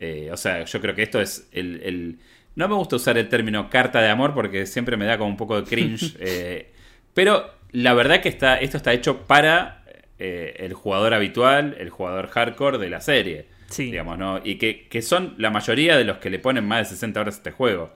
eh, 0.00 0.28
o 0.32 0.36
sea, 0.36 0.64
yo 0.64 0.80
creo 0.80 0.96
que 0.96 1.04
esto 1.04 1.20
es 1.20 1.48
el, 1.52 2.18
No 2.56 2.66
me 2.66 2.74
gusta 2.74 2.96
usar 2.96 3.16
el 3.16 3.28
término 3.28 3.70
carta 3.70 4.00
de 4.00 4.08
amor 4.08 4.34
porque 4.34 4.66
siempre 4.66 4.96
me 4.96 5.04
da 5.04 5.18
como 5.18 5.30
un 5.30 5.36
poco 5.36 5.60
de 5.60 5.68
cringe. 5.68 6.16
Eh, 6.18 6.72
pero 7.14 7.48
la 7.70 7.94
verdad 7.94 8.20
que 8.20 8.28
está, 8.28 8.56
esto 8.56 8.76
está 8.76 8.92
hecho 8.92 9.22
para 9.28 9.84
eh, 10.18 10.56
el 10.58 10.74
jugador 10.74 11.14
habitual, 11.14 11.76
el 11.78 11.90
jugador 11.90 12.26
hardcore 12.26 12.78
de 12.78 12.90
la 12.90 13.00
serie. 13.00 13.46
Sí. 13.68 13.84
Digamos, 13.84 14.18
¿no? 14.18 14.40
Y 14.42 14.56
que, 14.56 14.88
que 14.88 15.00
son 15.00 15.36
la 15.38 15.50
mayoría 15.50 15.96
de 15.96 16.02
los 16.02 16.18
que 16.18 16.28
le 16.28 16.40
ponen 16.40 16.66
más 16.66 16.88
de 16.88 16.96
60 16.96 17.20
horas 17.20 17.36
a 17.36 17.38
este 17.38 17.50
juego. 17.52 17.92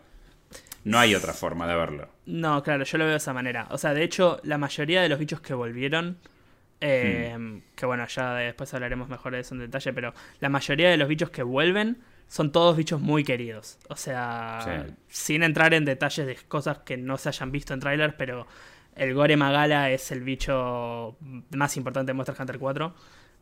No 0.85 0.99
hay 0.99 1.15
otra 1.15 1.33
forma 1.33 1.67
de 1.67 1.75
verlo. 1.75 2.09
No, 2.27 2.63
claro, 2.63 2.85
yo 2.85 2.99
lo 2.99 3.05
veo 3.05 3.13
de 3.13 3.19
esa 3.19 3.33
manera. 3.33 3.67
O 3.71 3.79
sea, 3.79 3.93
de 3.95 4.03
hecho, 4.03 4.41
la 4.45 4.59
mayoría 4.59 5.03
de 5.03 5.09
los 5.09 5.19
bichos 5.19 5.41
que 5.41 5.55
volvieron, 5.55 6.19
eh, 6.81 7.37
hmm. 7.39 7.63
que 7.75 7.87
bueno, 7.87 8.07
ya 8.07 8.35
después 8.35 8.73
hablaremos 8.73 9.09
mejor 9.09 9.33
de 9.33 9.41
eso 9.41 9.55
en 9.55 9.61
detalle, 9.61 9.93
pero 9.93 10.15
la 10.41 10.49
mayoría 10.49 10.91
de 10.91 10.97
los 10.97 11.09
bichos 11.09 11.31
que 11.31 11.43
vuelven 11.43 11.99
son 12.29 12.53
todos 12.53 12.77
bichos 12.77 13.01
muy 13.01 13.25
queridos. 13.25 13.79
O 13.89 13.97
sea, 13.97 14.87
sin 15.09 15.43
entrar 15.43 15.75
en 15.75 15.85
detalles 15.85 16.27
de 16.27 16.37
cosas 16.37 16.79
que 16.79 16.97
no 16.97 17.19
se 17.19 17.29
hayan 17.29 17.51
visto 17.51 17.75
en 17.75 17.81
trailers, 17.81 18.15
pero 18.17 18.47
el 18.95 19.15
Gore 19.15 19.37
Magala 19.37 19.91
es 19.91 20.13
el 20.13 20.23
bicho 20.23 21.17
más 21.51 21.77
importante 21.77 22.11
de 22.11 22.15
Monster 22.15 22.37
Hunter 22.39 22.59
4. 22.59 22.95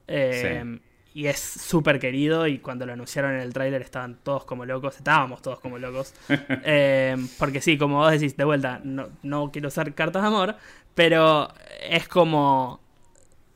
Eh, 0.08 0.80
y 1.18 1.26
es 1.26 1.40
súper 1.40 1.98
querido 1.98 2.46
y 2.46 2.58
cuando 2.58 2.86
lo 2.86 2.92
anunciaron 2.92 3.34
en 3.34 3.40
el 3.40 3.52
tráiler 3.52 3.82
estaban 3.82 4.20
todos 4.22 4.44
como 4.44 4.64
locos, 4.64 4.98
estábamos 4.98 5.42
todos 5.42 5.58
como 5.58 5.76
locos. 5.76 6.14
Eh, 6.70 7.16
porque 7.38 7.60
sí, 7.60 7.76
como 7.76 7.96
vos 7.96 8.12
decís, 8.12 8.36
de 8.36 8.44
vuelta, 8.44 8.80
no, 8.84 9.08
no 9.24 9.50
quiero 9.50 9.66
usar 9.66 9.92
cartas 9.94 10.22
de 10.22 10.28
amor, 10.28 10.56
pero 10.94 11.48
es 11.82 12.06
como 12.06 12.80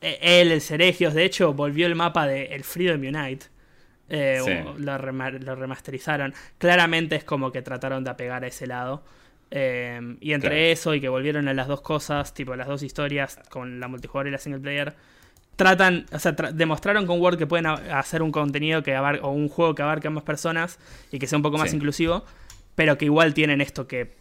e, 0.01 0.41
él, 0.41 0.51
el 0.51 0.59
Ceregios, 0.59 1.13
de 1.13 1.23
hecho 1.23 1.53
volvió 1.53 1.85
el 1.85 1.95
mapa 1.95 2.27
de 2.27 2.47
El 2.47 2.65
Freedom 2.65 2.99
Unite. 2.99 3.45
Eh, 4.09 4.65
lo, 4.77 4.97
remasterizaron. 4.97 6.33
Claramente 6.57 7.15
es 7.15 7.23
como 7.23 7.51
que 7.53 7.61
trataron 7.61 8.03
de 8.03 8.09
apegar 8.09 8.43
a 8.43 8.47
ese 8.47 8.67
lado. 8.67 9.05
Eh, 9.51 10.17
y 10.19 10.33
entre 10.33 10.73
eso 10.73 10.93
y 10.95 10.99
que 10.99 11.07
volvieron 11.07 11.47
a 11.47 11.53
las 11.53 11.69
dos 11.69 11.79
cosas, 11.79 12.33
tipo 12.33 12.57
las 12.57 12.67
dos 12.67 12.83
historias 12.83 13.39
con 13.49 13.79
la 13.79 13.87
multijugador 13.87 14.27
y 14.27 14.31
la 14.31 14.37
single 14.37 14.59
player, 14.59 14.95
tratan, 15.55 16.05
o 16.11 16.19
sea, 16.19 16.31
demostraron 16.31 17.05
con 17.05 17.21
Word 17.21 17.37
que 17.37 17.47
pueden 17.47 17.67
hacer 17.67 18.21
un 18.21 18.31
contenido 18.31 18.83
que 18.83 18.95
abarca, 18.95 19.25
o 19.25 19.31
un 19.31 19.49
juego 19.49 19.75
que 19.75 19.81
abarque 19.81 20.07
a 20.07 20.11
más 20.11 20.23
personas 20.23 20.79
y 21.11 21.19
que 21.19 21.27
sea 21.27 21.37
un 21.37 21.43
poco 21.43 21.57
más 21.57 21.73
inclusivo, 21.73 22.23
pero 22.75 22.97
que 22.97 23.05
igual 23.05 23.33
tienen 23.33 23.61
esto 23.61 23.87
que, 23.87 24.13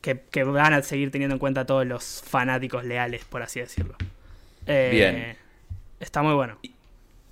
que, 0.00 0.44
van 0.44 0.72
a 0.72 0.82
seguir 0.82 1.10
teniendo 1.10 1.34
en 1.34 1.38
cuenta 1.38 1.66
todos 1.66 1.86
los 1.86 2.22
fanáticos 2.24 2.84
leales, 2.84 3.24
por 3.24 3.42
así 3.42 3.60
decirlo. 3.60 3.94
Eh, 4.66 4.90
Bien. 4.92 5.36
Está 5.98 6.22
muy 6.22 6.34
bueno. 6.34 6.58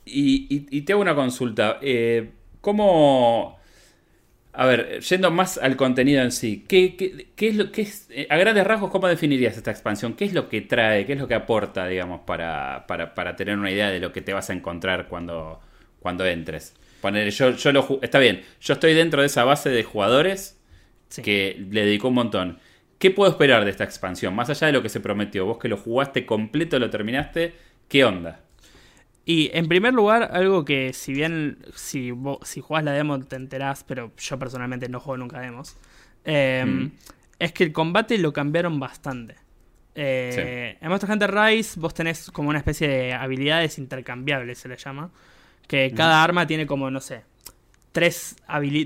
Y, 0.05 0.81
te 0.83 0.93
hago 0.93 1.03
una 1.03 1.15
consulta. 1.15 1.79
Eh, 1.81 2.31
¿Cómo 2.61 3.58
a 4.53 4.67
ver, 4.67 5.01
yendo 5.01 5.31
más 5.31 5.59
al 5.59 5.77
contenido 5.77 6.23
en 6.23 6.33
sí, 6.33 6.65
¿qué, 6.69 7.29
es 7.37 7.57
lo 7.57 7.71
que 7.71 7.83
es, 7.83 8.09
eh, 8.11 8.27
a 8.31 8.37
grandes 8.37 8.67
rasgos, 8.67 8.91
cómo 8.91 9.07
definirías 9.07 9.57
esta 9.57 9.71
expansión? 9.71 10.15
¿Qué 10.15 10.25
es 10.25 10.33
lo 10.33 10.49
que 10.49 10.63
trae, 10.63 11.07
qué 11.07 11.13
es 11.13 11.19
lo 11.19 11.29
que 11.29 11.35
aporta, 11.35 11.87
digamos, 11.87 12.23
para, 12.23 12.87
para, 12.87 13.37
tener 13.37 13.57
una 13.59 13.71
idea 13.71 13.91
de 13.91 14.01
lo 14.01 14.13
que 14.13 14.21
te 14.21 14.33
vas 14.33 14.51
a 14.51 14.55
encontrar 14.55 15.09
cuando, 15.09 15.61
cuando 16.01 16.27
entres? 16.27 16.75
Poner, 17.01 17.31
yo, 17.31 17.51
yo 17.53 17.73
lo, 17.73 18.01
está 18.03 18.19
bien, 18.19 18.43
yo 18.61 18.75
estoy 18.75 18.95
dentro 18.95 19.21
de 19.21 19.27
esa 19.27 19.45
base 19.45 19.71
de 19.71 19.85
jugadores 19.85 20.59
que 21.23 21.65
le 21.71 21.85
dedicó 21.85 22.09
un 22.09 22.15
montón. 22.15 22.59
¿Qué 22.99 23.13
puedo 23.13 23.31
esperar 23.31 23.65
de 23.65 23.71
esta 23.71 23.85
expansión? 23.85 24.35
Más 24.35 24.51
allá 24.51 24.67
de 24.67 24.73
lo 24.73 24.83
que 24.83 24.89
se 24.89 25.01
prometió, 25.01 25.47
vos 25.47 25.59
que 25.59 25.69
lo 25.69 25.77
jugaste 25.77 26.27
completo, 26.27 26.79
lo 26.79 26.91
terminaste, 26.91 27.55
¿qué 27.89 28.05
onda? 28.05 28.41
Y 29.31 29.51
en 29.53 29.69
primer 29.69 29.93
lugar, 29.93 30.31
algo 30.33 30.65
que 30.65 30.95
si 30.95 31.13
bien 31.13 31.59
si, 31.75 32.13
vos, 32.13 32.39
si 32.45 32.63
jugás 32.63 32.83
la 32.83 32.93
demo 32.93 33.19
te 33.21 33.37
enterás, 33.37 33.85
pero 33.85 34.11
yo 34.17 34.39
personalmente 34.39 34.89
no 34.89 35.01
juego 35.01 35.19
nunca 35.19 35.39
demos, 35.39 35.77
em, 36.25 36.85
mm. 36.85 36.93
es 37.39 37.53
que 37.53 37.65
el 37.65 37.73
combate 37.75 38.17
lo 38.17 38.33
cambiaron 38.33 38.81
bastante. 38.81 39.35
Eh, 39.95 40.79
En 40.81 40.89
Monster 40.89 41.11
Hunter 41.11 41.31
Rise 41.31 41.79
vos 41.79 41.93
tenés 41.93 42.31
como 42.31 42.49
una 42.49 42.57
especie 42.57 42.89
de 42.89 43.13
habilidades 43.13 43.77
intercambiables, 43.77 44.61
se 44.61 44.69
le 44.69 44.79
llama. 44.79 45.11
Que 45.67 45.93
cada 45.95 46.25
arma 46.25 46.47
tiene 46.47 46.67
como, 46.67 46.91
no 46.91 47.03
sé, 47.03 47.25
tres, 47.93 48.35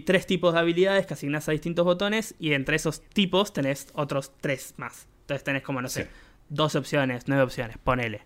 tres 0.04 0.26
tipos 0.26 0.54
de 0.54 0.58
habilidades 0.58 1.06
que 1.06 1.14
asignás 1.14 1.48
a 1.48 1.52
distintos 1.52 1.84
botones 1.84 2.34
y 2.40 2.54
entre 2.54 2.74
esos 2.74 3.00
tipos 3.10 3.52
tenés 3.52 3.86
otros 3.92 4.32
tres 4.40 4.74
más. 4.76 5.06
Entonces 5.20 5.44
tenés 5.44 5.62
como, 5.62 5.80
no 5.80 5.88
sé, 5.88 6.08
dos 6.48 6.74
opciones, 6.74 7.28
nueve 7.28 7.44
opciones, 7.44 7.78
ponele. 7.78 8.22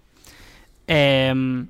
Eh, 0.88 1.66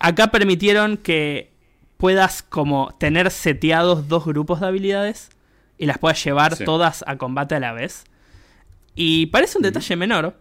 acá 0.00 0.32
permitieron 0.32 0.96
que 0.96 1.52
puedas 1.96 2.42
como 2.42 2.96
tener 2.98 3.30
seteados 3.30 4.08
dos 4.08 4.24
grupos 4.24 4.60
de 4.60 4.66
habilidades 4.66 5.30
y 5.78 5.86
las 5.86 5.98
puedas 5.98 6.22
llevar 6.24 6.56
todas 6.56 7.04
a 7.06 7.16
combate 7.16 7.54
a 7.54 7.60
la 7.60 7.72
vez. 7.72 8.04
Y 8.96 9.26
parece 9.26 9.58
un 9.58 9.62
detalle 9.62 9.96
menor, 9.96 10.34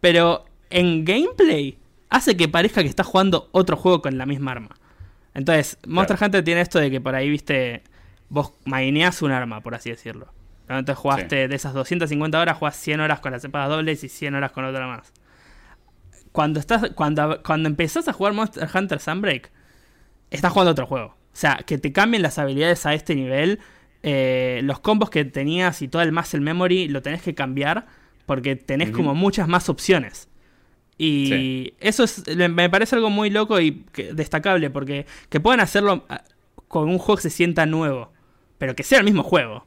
pero 0.00 0.44
en 0.68 1.04
gameplay 1.04 1.78
hace 2.10 2.36
que 2.36 2.48
parezca 2.48 2.82
que 2.82 2.88
estás 2.88 3.06
jugando 3.06 3.48
otro 3.52 3.76
juego 3.76 4.02
con 4.02 4.18
la 4.18 4.26
misma 4.26 4.52
arma. 4.52 4.76
Entonces, 5.32 5.78
Monster 5.86 6.18
Hunter 6.20 6.44
tiene 6.44 6.60
esto 6.60 6.78
de 6.78 6.90
que 6.90 7.00
por 7.00 7.14
ahí, 7.14 7.28
viste, 7.28 7.82
vos 8.28 8.52
maineás 8.64 9.22
un 9.22 9.32
arma, 9.32 9.60
por 9.62 9.74
así 9.74 9.90
decirlo. 9.90 10.32
Entonces 10.68 10.96
jugaste 10.96 11.48
de 11.48 11.54
esas 11.54 11.74
250 11.74 12.40
horas, 12.40 12.56
jugás 12.56 12.76
100 12.76 13.00
horas 13.00 13.20
con 13.20 13.32
las 13.32 13.42
cepadas 13.42 13.68
dobles 13.68 14.02
y 14.02 14.08
100 14.08 14.34
horas 14.34 14.52
con 14.52 14.64
otra 14.64 14.86
más 14.86 15.12
cuando 16.34 16.58
estás 16.58 16.90
cuando, 16.96 17.40
cuando 17.44 17.68
empezás 17.68 18.08
a 18.08 18.12
jugar 18.12 18.32
Monster 18.32 18.68
Hunter 18.74 18.98
Sunbreak, 18.98 19.52
estás 20.32 20.50
jugando 20.50 20.72
otro 20.72 20.84
juego. 20.84 21.06
O 21.06 21.36
sea, 21.36 21.58
que 21.64 21.78
te 21.78 21.92
cambien 21.92 22.22
las 22.22 22.40
habilidades 22.40 22.86
a 22.86 22.94
este 22.94 23.14
nivel, 23.14 23.60
eh, 24.02 24.60
los 24.64 24.80
combos 24.80 25.10
que 25.10 25.24
tenías 25.24 25.80
y 25.80 25.86
todo 25.86 26.02
el 26.02 26.10
muscle 26.10 26.40
memory 26.40 26.88
lo 26.88 27.02
tenés 27.02 27.22
que 27.22 27.36
cambiar 27.36 27.86
porque 28.26 28.56
tenés 28.56 28.90
como 28.90 29.14
muchas 29.14 29.46
más 29.46 29.68
opciones. 29.68 30.28
Y 30.98 31.74
eso 31.78 32.02
es, 32.02 32.24
me 32.36 32.68
parece 32.68 32.96
algo 32.96 33.10
muy 33.10 33.30
loco 33.30 33.60
y 33.60 33.86
destacable 34.12 34.70
porque 34.70 35.06
que 35.28 35.38
puedan 35.38 35.60
hacerlo 35.60 36.04
ah, 36.08 36.24
con 36.66 36.88
un 36.88 36.98
juego 36.98 37.18
que 37.18 37.22
se 37.22 37.30
sienta 37.30 37.64
nuevo, 37.64 38.12
pero 38.58 38.74
que 38.74 38.82
sea 38.82 38.98
el 38.98 39.04
mismo 39.04 39.22
juego. 39.22 39.66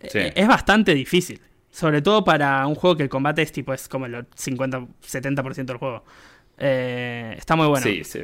Eh, 0.00 0.34
es 0.36 0.46
bastante 0.46 0.92
difícil. 0.92 1.40
Sobre 1.76 2.00
todo 2.00 2.24
para 2.24 2.66
un 2.66 2.74
juego 2.74 2.96
que 2.96 3.02
el 3.02 3.10
combate 3.10 3.42
es 3.42 3.52
tipo, 3.52 3.74
es 3.74 3.86
como 3.86 4.06
el 4.06 4.14
50-70% 4.30 5.66
del 5.66 5.76
juego. 5.76 6.04
Eh, 6.56 7.34
está 7.36 7.54
muy 7.54 7.66
bueno. 7.66 7.84
Sí, 7.84 8.02
sí. 8.02 8.20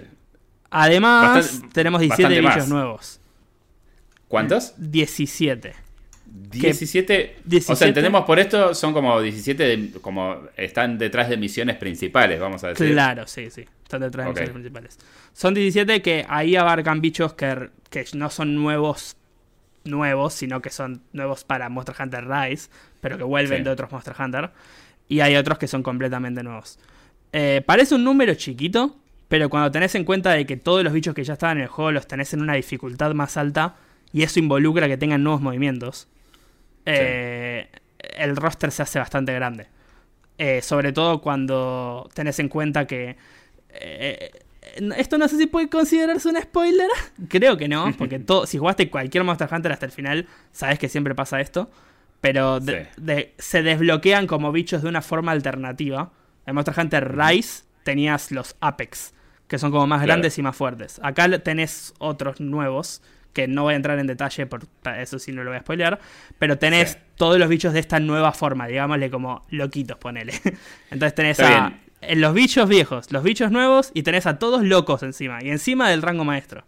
Además, 0.70 1.60
tenemos 1.70 2.00
17 2.00 2.40
bichos 2.40 2.68
nuevos. 2.68 3.20
¿Cuántos? 4.26 4.72
17. 4.78 5.74
17, 6.24 7.36
O 7.68 7.76
sea, 7.76 7.88
entendemos 7.88 8.24
por 8.24 8.38
esto, 8.38 8.74
son 8.74 8.94
como 8.94 9.20
17, 9.20 10.00
como 10.00 10.48
están 10.56 10.96
detrás 10.96 11.28
de 11.28 11.36
misiones 11.36 11.76
principales, 11.76 12.40
vamos 12.40 12.64
a 12.64 12.68
decir. 12.68 12.90
Claro, 12.92 13.26
sí, 13.26 13.50
sí. 13.50 13.66
Están 13.82 14.00
detrás 14.00 14.24
de 14.24 14.30
misiones 14.30 14.52
principales. 14.54 14.98
Son 15.34 15.52
17 15.52 16.00
que 16.00 16.24
ahí 16.26 16.56
abarcan 16.56 17.02
bichos 17.02 17.34
que, 17.34 17.68
que 17.90 18.06
no 18.14 18.30
son 18.30 18.54
nuevos 18.54 19.14
nuevos, 19.84 20.34
sino 20.34 20.60
que 20.62 20.70
son 20.70 21.02
nuevos 21.12 21.44
para 21.44 21.68
Monster 21.68 21.94
Hunter 21.98 22.26
Rise, 22.28 22.70
pero 23.00 23.18
que 23.18 23.24
vuelven 23.24 23.64
de 23.64 23.70
otros 23.70 23.90
Monster 23.90 24.14
Hunter. 24.18 24.50
Y 25.08 25.20
hay 25.20 25.36
otros 25.36 25.58
que 25.58 25.66
son 25.68 25.82
completamente 25.82 26.42
nuevos. 26.42 26.78
Eh, 27.32 27.62
parece 27.66 27.94
un 27.94 28.04
número 28.04 28.34
chiquito, 28.34 28.96
pero 29.28 29.48
cuando 29.48 29.70
tenés 29.70 29.94
en 29.94 30.04
cuenta 30.04 30.30
de 30.30 30.46
que 30.46 30.56
todos 30.56 30.84
los 30.84 30.92
bichos 30.92 31.14
que 31.14 31.24
ya 31.24 31.34
estaban 31.34 31.58
en 31.58 31.64
el 31.64 31.68
juego 31.68 31.92
los 31.92 32.06
tenés 32.06 32.32
en 32.34 32.42
una 32.42 32.54
dificultad 32.54 33.12
más 33.14 33.36
alta, 33.36 33.76
y 34.12 34.22
eso 34.22 34.38
involucra 34.38 34.88
que 34.88 34.96
tengan 34.96 35.22
nuevos 35.22 35.40
movimientos, 35.40 36.08
eh, 36.84 37.68
el 37.98 38.36
roster 38.36 38.70
se 38.70 38.82
hace 38.82 38.98
bastante 38.98 39.32
grande. 39.32 39.68
Eh, 40.38 40.60
sobre 40.62 40.92
todo 40.92 41.20
cuando 41.20 42.08
tenés 42.14 42.38
en 42.38 42.48
cuenta 42.48 42.86
que 42.86 43.16
esto 44.96 45.18
no 45.18 45.28
sé 45.28 45.36
si 45.36 45.46
puede 45.46 45.68
considerarse 45.68 46.28
un 46.28 46.40
spoiler. 46.40 46.88
Creo 47.28 47.56
que 47.56 47.68
no, 47.68 47.92
porque 47.98 48.18
todo, 48.18 48.46
si 48.46 48.58
jugaste 48.58 48.90
cualquier 48.90 49.24
Monster 49.24 49.48
Hunter 49.50 49.72
hasta 49.72 49.86
el 49.86 49.92
final, 49.92 50.26
sabes 50.52 50.78
que 50.78 50.88
siempre 50.88 51.14
pasa 51.14 51.40
esto. 51.40 51.70
Pero 52.20 52.60
se 53.38 53.62
desbloquean 53.62 54.28
como 54.28 54.52
bichos 54.52 54.82
de 54.82 54.88
una 54.88 55.02
forma 55.02 55.32
alternativa. 55.32 56.12
En 56.46 56.54
Monster 56.54 56.74
Hunter 56.78 57.16
Rise 57.16 57.64
tenías 57.82 58.30
los 58.30 58.54
Apex, 58.60 59.12
que 59.48 59.58
son 59.58 59.72
como 59.72 59.88
más 59.88 60.02
grandes 60.02 60.38
y 60.38 60.42
más 60.42 60.54
fuertes. 60.54 61.00
Acá 61.02 61.28
tenés 61.40 61.94
otros 61.98 62.40
nuevos, 62.40 63.02
que 63.32 63.48
no 63.48 63.64
voy 63.64 63.72
a 63.74 63.76
entrar 63.76 63.98
en 63.98 64.06
detalle, 64.06 64.46
por 64.46 64.60
eso 64.96 65.18
sí 65.18 65.32
no 65.32 65.42
lo 65.42 65.50
voy 65.50 65.58
a 65.58 65.62
spoilear. 65.62 65.98
Pero 66.38 66.58
tenés 66.58 66.96
todos 67.16 67.40
los 67.40 67.48
bichos 67.48 67.72
de 67.72 67.80
esta 67.80 67.98
nueva 67.98 68.30
forma, 68.30 68.68
digámosle 68.68 69.10
como 69.10 69.44
loquitos, 69.50 69.98
ponele. 69.98 70.34
Entonces 70.90 71.14
tenés 71.16 71.40
a 71.40 71.72
los 72.14 72.34
bichos 72.34 72.68
viejos, 72.68 73.12
los 73.12 73.22
bichos 73.22 73.50
nuevos 73.50 73.90
y 73.94 74.02
tenés 74.02 74.26
a 74.26 74.38
todos 74.38 74.62
locos 74.62 75.02
encima. 75.02 75.38
Y 75.42 75.50
encima 75.50 75.90
del 75.90 76.02
rango 76.02 76.24
maestro. 76.24 76.64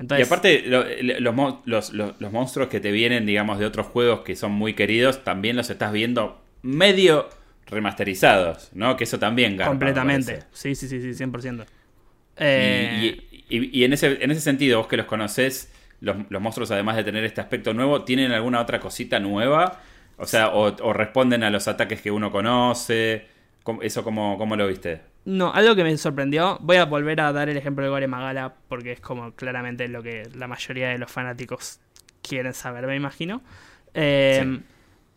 y 0.00 0.22
aparte, 0.22 0.64
los, 0.66 1.34
monstruos 2.32 2.68
que 2.68 2.80
te 2.80 2.90
vienen, 2.90 3.26
digamos, 3.26 3.58
de 3.58 3.66
otros 3.66 3.86
juegos 3.86 4.20
que 4.20 4.36
son 4.36 4.52
muy 4.52 4.74
queridos, 4.74 5.24
también 5.24 5.56
los 5.56 5.70
estás 5.70 5.92
viendo 5.92 6.42
medio 6.62 7.28
remasterizados, 7.66 8.70
¿no? 8.74 8.96
Que 8.96 9.04
eso 9.04 9.18
también 9.18 9.56
gana. 9.56 9.70
Completamente. 9.70 10.44
Sí, 10.52 10.74
sí, 10.74 10.88
sí, 10.88 11.00
sí, 11.00 11.24
100%. 11.24 11.66
Eh... 12.36 13.18
Y, 13.48 13.80
y, 13.80 13.84
en, 13.84 13.92
ese, 13.92 14.24
en 14.24 14.30
ese 14.30 14.40
sentido, 14.40 14.78
vos 14.78 14.86
que 14.88 14.96
los 14.96 15.06
conocés, 15.06 15.70
los, 16.00 16.16
monstruos, 16.40 16.70
además 16.70 16.96
de 16.96 17.04
tener 17.04 17.24
este 17.24 17.40
aspecto 17.40 17.74
nuevo, 17.74 18.04
¿tienen 18.04 18.32
alguna 18.32 18.60
otra 18.60 18.80
cosita 18.80 19.20
nueva? 19.20 19.80
O 20.16 20.26
sea, 20.26 20.48
o 20.48 20.92
responden 20.92 21.42
a 21.42 21.50
los 21.50 21.68
ataques 21.68 22.00
que 22.00 22.10
uno 22.10 22.30
conoce. 22.30 23.33
¿Eso 23.80 24.04
cómo, 24.04 24.36
cómo, 24.36 24.56
lo 24.56 24.66
viste? 24.66 25.00
No, 25.24 25.52
algo 25.52 25.74
que 25.74 25.84
me 25.84 25.96
sorprendió, 25.96 26.58
voy 26.60 26.76
a 26.76 26.84
volver 26.84 27.20
a 27.20 27.32
dar 27.32 27.48
el 27.48 27.56
ejemplo 27.56 27.84
de 27.84 27.90
Gore 27.90 28.06
Magala 28.06 28.54
porque 28.68 28.92
es 28.92 29.00
como 29.00 29.32
claramente 29.32 29.88
lo 29.88 30.02
que 30.02 30.28
la 30.34 30.46
mayoría 30.46 30.90
de 30.90 30.98
los 30.98 31.10
fanáticos 31.10 31.80
quieren 32.20 32.52
saber, 32.52 32.86
me 32.86 32.96
imagino. 32.96 33.42
Em, 33.94 34.62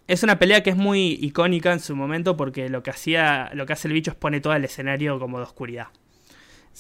es 0.08 0.24
una 0.24 0.40
pelea 0.40 0.64
que 0.64 0.70
es 0.70 0.78
muy 0.78 1.18
icónica 1.22 1.74
en 1.74 1.82
su 1.82 1.96
momento 1.96 2.38
porque 2.38 2.70
lo 2.70 2.84
que 2.84 2.92
hacía, 2.92 3.50
lo 3.54 3.66
que 3.66 3.74
hace 3.74 3.90
el 3.90 3.94
bicho 3.94 4.12
es 4.12 4.18
pone 4.18 4.40
todo 4.40 4.54
el 4.54 4.64
escenario 4.64 5.20
como 5.20 5.40
de 5.40 5.44
oscuridad. 5.44 5.88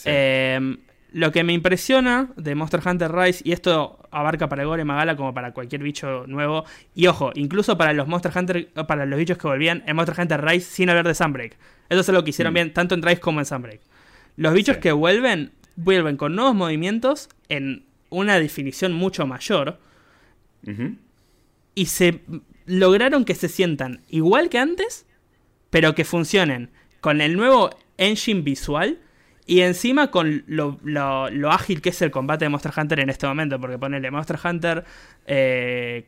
Em, 0.05 0.77
lo 1.11 1.31
que 1.31 1.43
me 1.43 1.53
impresiona 1.53 2.29
de 2.35 2.55
Monster 2.55 2.81
Hunter 2.85 3.11
Rise, 3.11 3.41
y 3.45 3.51
esto 3.51 4.07
abarca 4.11 4.49
para 4.49 4.65
Gore 4.65 4.83
Magala 4.83 5.15
como 5.15 5.33
para 5.33 5.53
cualquier 5.53 5.81
bicho 5.81 6.25
nuevo, 6.27 6.65
y 6.93 7.07
ojo, 7.07 7.31
incluso 7.35 7.77
para 7.77 7.93
los 7.93 8.07
Monster 8.07 8.31
Hunter, 8.35 8.69
para 8.87 9.05
los 9.05 9.17
bichos 9.17 9.37
que 9.37 9.47
volvían 9.47 9.83
en 9.87 9.95
Monster 9.95 10.19
Hunter 10.19 10.43
Rise 10.43 10.69
sin 10.69 10.89
hablar 10.89 11.07
de 11.07 11.15
Sunbreak. 11.15 11.57
Eso 11.89 12.01
es 12.01 12.09
lo 12.09 12.23
que 12.23 12.31
hicieron 12.31 12.53
mm. 12.53 12.55
bien, 12.55 12.73
tanto 12.73 12.95
en 12.95 13.01
Rise 13.01 13.21
como 13.21 13.39
en 13.39 13.45
Sunbreak. 13.45 13.81
Los 14.35 14.53
bichos 14.53 14.77
que 14.77 14.91
vuelven, 14.91 15.51
vuelven 15.75 16.17
con 16.17 16.35
nuevos 16.35 16.53
movimientos 16.53 17.29
en 17.49 17.85
una 18.09 18.39
definición 18.39 18.93
mucho 18.93 19.25
mayor. 19.25 19.79
Y 21.75 21.85
se 21.85 22.21
lograron 22.65 23.23
que 23.23 23.35
se 23.35 23.47
sientan 23.47 24.01
igual 24.09 24.49
que 24.49 24.59
antes, 24.59 25.05
pero 25.69 25.95
que 25.95 26.03
funcionen 26.03 26.69
con 26.99 27.21
el 27.21 27.37
nuevo 27.37 27.69
engine 27.97 28.41
visual 28.41 28.99
y 29.47 29.61
encima 29.61 30.11
con 30.11 30.43
lo, 30.45 30.77
ágil 31.49 31.81
que 31.81 31.89
es 31.89 32.01
el 32.01 32.11
combate 32.11 32.45
de 32.45 32.49
Monster 32.49 32.73
Hunter 32.75 32.99
en 32.99 33.09
este 33.09 33.25
momento, 33.25 33.59
porque 33.59 33.79
ponele 33.79 34.11
Monster 34.11 34.37
Hunter 34.43 34.83
4, 34.85 35.25
eh, 35.25 36.03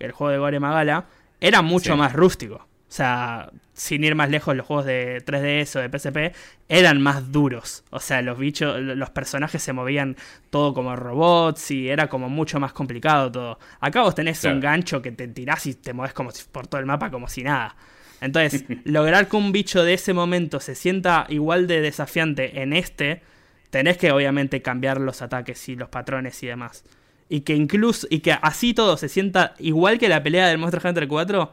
el 0.00 0.12
juego 0.12 0.30
de 0.32 0.38
Gore 0.38 0.60
Magala, 0.60 1.06
era 1.40 1.62
mucho 1.62 1.96
más 1.96 2.12
rústico. 2.12 2.56
O 2.56 2.96
sea, 2.96 3.50
sin 3.72 4.04
ir 4.04 4.14
más 4.14 4.28
lejos, 4.28 4.56
los 4.56 4.66
juegos 4.66 4.86
de 4.86 5.22
3DS 5.24 5.76
o 5.76 5.80
de 5.80 5.98
PSP 5.98 6.36
eran 6.68 7.00
más 7.00 7.30
duros. 7.30 7.84
O 7.90 8.00
sea, 8.00 8.22
los 8.22 8.38
bichos, 8.38 8.80
los 8.80 9.10
personajes 9.10 9.62
se 9.62 9.72
movían 9.72 10.16
todo 10.50 10.74
como 10.74 10.96
robots 10.96 11.70
y 11.70 11.88
era 11.88 12.08
como 12.08 12.28
mucho 12.28 12.58
más 12.60 12.72
complicado 12.72 13.30
todo. 13.30 13.58
Acá 13.80 14.02
vos 14.02 14.14
tenés 14.14 14.42
un 14.44 14.60
gancho 14.60 15.00
que 15.00 15.12
te 15.12 15.28
tirás 15.28 15.66
y 15.66 15.74
te 15.74 15.92
mueves 15.92 16.12
como 16.12 16.30
si, 16.32 16.44
por 16.44 16.66
todo 16.66 16.80
el 16.80 16.86
mapa 16.86 17.10
como 17.10 17.28
si 17.28 17.42
nada. 17.42 17.76
Entonces, 18.24 18.64
lograr 18.84 19.28
que 19.28 19.36
un 19.36 19.52
bicho 19.52 19.84
de 19.84 19.94
ese 19.94 20.12
momento 20.12 20.60
se 20.60 20.74
sienta 20.74 21.26
igual 21.28 21.66
de 21.66 21.80
desafiante 21.80 22.62
en 22.62 22.72
este, 22.72 23.22
tenés 23.70 23.98
que 23.98 24.12
obviamente 24.12 24.62
cambiar 24.62 25.00
los 25.00 25.22
ataques 25.22 25.68
y 25.68 25.76
los 25.76 25.88
patrones 25.88 26.42
y 26.42 26.46
demás. 26.46 26.84
Y 27.28 27.40
que 27.40 27.54
incluso, 27.54 28.06
y 28.10 28.20
que 28.20 28.32
así 28.32 28.74
todo 28.74 28.96
se 28.96 29.08
sienta 29.08 29.54
igual 29.58 29.98
que 29.98 30.08
la 30.08 30.22
pelea 30.22 30.48
del 30.48 30.58
Monster 30.58 30.86
Hunter 30.86 31.08
4 31.08 31.52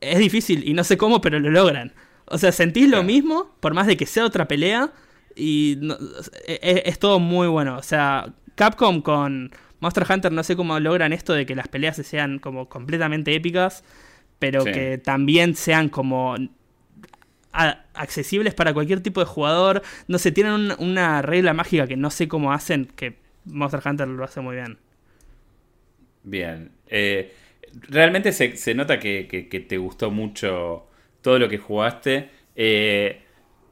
es 0.00 0.18
difícil 0.18 0.68
y 0.68 0.74
no 0.74 0.84
sé 0.84 0.96
cómo, 0.96 1.20
pero 1.20 1.38
lo 1.38 1.50
logran. 1.50 1.92
O 2.26 2.38
sea, 2.38 2.52
sentís 2.52 2.88
lo 2.88 3.02
mismo, 3.02 3.54
por 3.60 3.74
más 3.74 3.86
de 3.86 3.96
que 3.96 4.06
sea 4.06 4.24
otra 4.24 4.48
pelea, 4.48 4.92
y 5.34 5.78
e, 6.46 6.58
e, 6.62 6.82
es, 6.86 6.98
todo 6.98 7.20
muy 7.20 7.46
bueno. 7.48 7.76
O 7.76 7.82
sea, 7.82 8.32
Capcom 8.54 9.02
con 9.02 9.50
Monster 9.80 10.06
Hunter 10.08 10.32
no 10.32 10.42
sé 10.42 10.56
cómo 10.56 10.78
logran 10.80 11.12
esto 11.12 11.32
de 11.32 11.46
que 11.46 11.54
las 11.54 11.68
peleas 11.68 11.96
sean 11.96 12.38
como 12.38 12.68
completamente 12.68 13.34
épicas, 13.34 13.84
pero 14.38 14.64
que 14.64 14.98
también 14.98 15.54
sean 15.54 15.88
como 15.88 16.36
accesibles 17.52 18.54
para 18.54 18.74
cualquier 18.74 19.00
tipo 19.00 19.20
de 19.20 19.26
jugador. 19.26 19.82
No 20.08 20.18
sé, 20.18 20.32
tienen 20.32 20.72
una 20.78 21.22
regla 21.22 21.54
mágica 21.54 21.86
que 21.86 21.96
no 21.96 22.10
sé 22.10 22.28
cómo 22.28 22.52
hacen, 22.52 22.86
que 22.86 23.16
Monster 23.46 23.80
Hunter 23.84 24.08
lo 24.08 24.24
hace 24.24 24.40
muy 24.40 24.56
bien. 24.56 24.78
Bien. 26.22 26.70
Eh, 26.88 27.32
realmente 27.88 28.32
se, 28.32 28.74
nota 28.74 28.98
que, 28.98 29.24
te 29.68 29.76
gustó 29.78 30.10
mucho 30.10 30.88
todo 31.22 31.38
lo 31.38 31.48
que 31.48 31.58
jugaste. 31.58 32.30
Eh, 32.54 33.22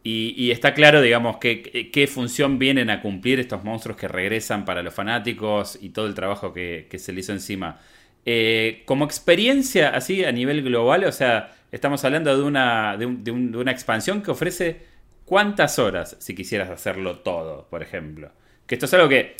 y, 0.07 0.51
está 0.51 0.75
claro, 0.75 1.01
digamos, 1.01 1.39
qué 1.39 2.11
función 2.13 2.59
vienen 2.59 2.91
a 2.91 3.01
cumplir 3.01 3.41
estos 3.41 3.65
monstruos 3.65 3.97
que 3.97 4.07
regresan 4.07 4.67
para 4.67 4.83
los 4.83 4.93
fanáticos 4.93 5.79
y 5.81 5.91
todo 5.91 6.07
el 6.07 6.15
trabajo 6.15 6.53
que, 6.53 6.87
se 6.99 7.13
le 7.13 7.21
hizo 7.21 7.33
encima. 7.33 7.81
Eh, 8.27 8.83
como 8.87 9.05
experiencia 9.05 9.91
así 9.91 10.25
a 10.25 10.33
nivel 10.33 10.63
global, 10.63 11.05
o 11.05 11.13
sea, 11.13 11.55
estamos 11.73 12.05
hablando 12.05 12.37
de 12.37 12.43
una, 12.43 12.97
de, 12.97 13.07
una 13.07 13.71
expansión 13.71 14.23
que 14.23 14.31
ofrece 14.31 14.83
cuántas 15.25 15.79
horas 15.79 16.17
si 16.21 16.35
quisieras 16.35 16.71
hacerlo 16.71 17.19
todo, 17.19 17.67
por 17.69 17.83
ejemplo. 17.83 18.31
Que 18.67 18.77
esto 18.77 18.87
es 18.87 18.95
algo 18.95 19.09
que 19.09 19.37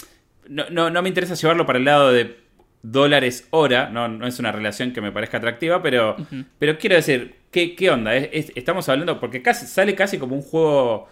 no, 0.49 0.91
no 0.91 1.03
me 1.03 1.09
interesa 1.09 1.35
llevarlo 1.35 1.65
para 1.65 1.79
el 1.79 1.85
lado 1.87 2.13
de 2.13 2.45
dólares 2.85 3.49
hora, 3.51 3.89
no, 3.89 4.09
no 4.09 4.27
es 4.27 4.39
una 4.39 4.53
relación 4.53 4.93
que 4.93 5.01
me 5.01 5.11
parezca 5.11 5.39
atractiva, 5.39 5.83
pero, 5.83 6.17
pero 6.59 6.77
quiero 6.77 6.97
decir, 6.97 7.35
¿qué, 7.51 7.75
qué 7.75 7.89
onda? 7.89 8.15
estamos 8.15 8.87
hablando, 8.91 9.19
porque 9.19 9.41
casi, 9.41 9.67
sale 9.67 9.95
casi 9.95 10.19
como 10.19 10.37
un 10.37 10.43
juego 10.43 11.09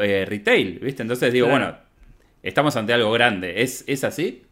eh, 0.00 0.24
retail, 0.26 0.78
¿viste? 0.78 1.02
Entonces 1.02 1.30
digo, 1.30 1.46
bueno, 1.48 1.76
estamos 2.42 2.74
ante 2.76 2.94
algo 2.94 3.12
grande, 3.12 3.60
¿Es, 3.60 3.84
¿es 3.86 4.02
así? 4.02 4.44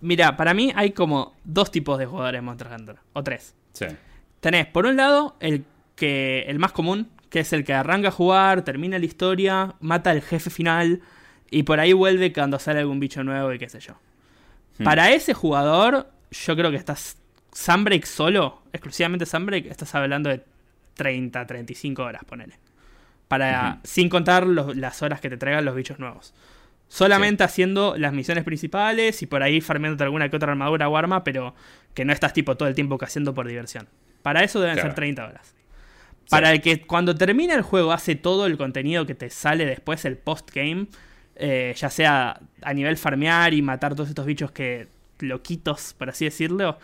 Mira, 0.00 0.36
para 0.36 0.54
mí 0.54 0.72
hay 0.74 0.92
como 0.92 1.34
dos 1.44 1.70
tipos 1.70 1.98
de 1.98 2.06
jugadores 2.06 2.38
en 2.38 2.44
Monster 2.44 2.68
Hunter, 2.72 2.96
o 3.12 3.22
tres. 3.22 3.54
Sí. 3.72 3.86
Tenés, 4.40 4.66
por 4.66 4.86
un 4.86 4.96
lado, 4.96 5.36
el, 5.40 5.64
que, 5.96 6.44
el 6.46 6.58
más 6.58 6.72
común, 6.72 7.08
que 7.30 7.40
es 7.40 7.52
el 7.52 7.64
que 7.64 7.74
arranca 7.74 8.08
a 8.08 8.12
jugar, 8.12 8.62
termina 8.62 8.98
la 8.98 9.04
historia, 9.04 9.74
mata 9.80 10.10
al 10.10 10.22
jefe 10.22 10.50
final, 10.50 11.00
y 11.50 11.64
por 11.64 11.80
ahí 11.80 11.92
vuelve 11.92 12.32
cuando 12.32 12.58
sale 12.58 12.80
algún 12.80 13.00
bicho 13.00 13.24
nuevo 13.24 13.52
y 13.52 13.58
qué 13.58 13.68
sé 13.68 13.80
yo. 13.80 13.94
Hmm. 14.78 14.84
Para 14.84 15.10
ese 15.10 15.34
jugador, 15.34 16.10
yo 16.30 16.56
creo 16.56 16.70
que 16.70 16.76
estás. 16.76 17.16
Sunbreak 17.52 18.04
solo, 18.04 18.62
exclusivamente 18.72 19.26
Sunbreak, 19.26 19.66
estás 19.66 19.94
hablando 19.94 20.30
de 20.30 20.44
30, 20.94 21.46
35 21.46 22.02
horas, 22.02 22.22
ponele. 22.24 22.54
Para, 23.26 23.80
Sin 23.84 24.08
contar 24.08 24.46
las 24.46 25.02
horas 25.02 25.20
que 25.20 25.28
te 25.28 25.36
traigan 25.36 25.64
los 25.64 25.74
bichos 25.74 25.98
nuevos. 25.98 26.32
Solamente 26.88 27.44
haciendo 27.44 27.96
las 27.98 28.12
misiones 28.12 28.44
principales 28.44 29.22
y 29.22 29.26
por 29.26 29.42
ahí 29.42 29.60
farmeándote 29.60 30.04
alguna 30.04 30.28
que 30.28 30.36
otra 30.36 30.52
armadura 30.52 30.88
o 30.88 30.96
arma, 30.96 31.22
pero 31.22 31.54
que 31.94 32.04
no 32.04 32.12
estás 32.12 32.32
tipo 32.32 32.56
todo 32.56 32.68
el 32.68 32.74
tiempo 32.74 32.98
haciendo 33.00 33.34
por 33.34 33.46
diversión. 33.46 33.88
Para 34.22 34.42
eso 34.42 34.60
deben 34.60 34.76
ser 34.76 34.94
30 34.94 35.26
horas. 35.26 35.54
Para 36.30 36.52
el 36.52 36.60
que 36.60 36.82
cuando 36.82 37.14
termina 37.14 37.54
el 37.54 37.62
juego 37.62 37.92
hace 37.92 38.14
todo 38.14 38.46
el 38.46 38.56
contenido 38.56 39.06
que 39.06 39.14
te 39.14 39.30
sale 39.30 39.64
después, 39.64 40.04
el 40.04 40.16
post-game, 40.16 40.86
eh, 41.36 41.74
ya 41.76 41.90
sea 41.90 42.40
a 42.62 42.74
nivel 42.74 42.96
farmear 42.96 43.54
y 43.54 43.62
matar 43.62 43.94
todos 43.94 44.08
estos 44.08 44.26
bichos 44.26 44.50
que 44.50 44.88
loquitos, 45.20 45.94
por 45.94 46.10
así 46.10 46.24
decirlo, 46.26 46.78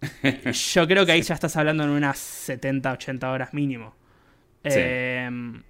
yo 0.74 0.86
creo 0.86 1.06
que 1.06 1.12
ahí 1.12 1.22
ya 1.22 1.34
estás 1.34 1.56
hablando 1.56 1.84
en 1.84 1.90
unas 1.90 2.18
70, 2.18 2.92
80 2.92 3.30
horas 3.30 3.54
mínimo. 3.54 3.94
Em, 4.64 5.62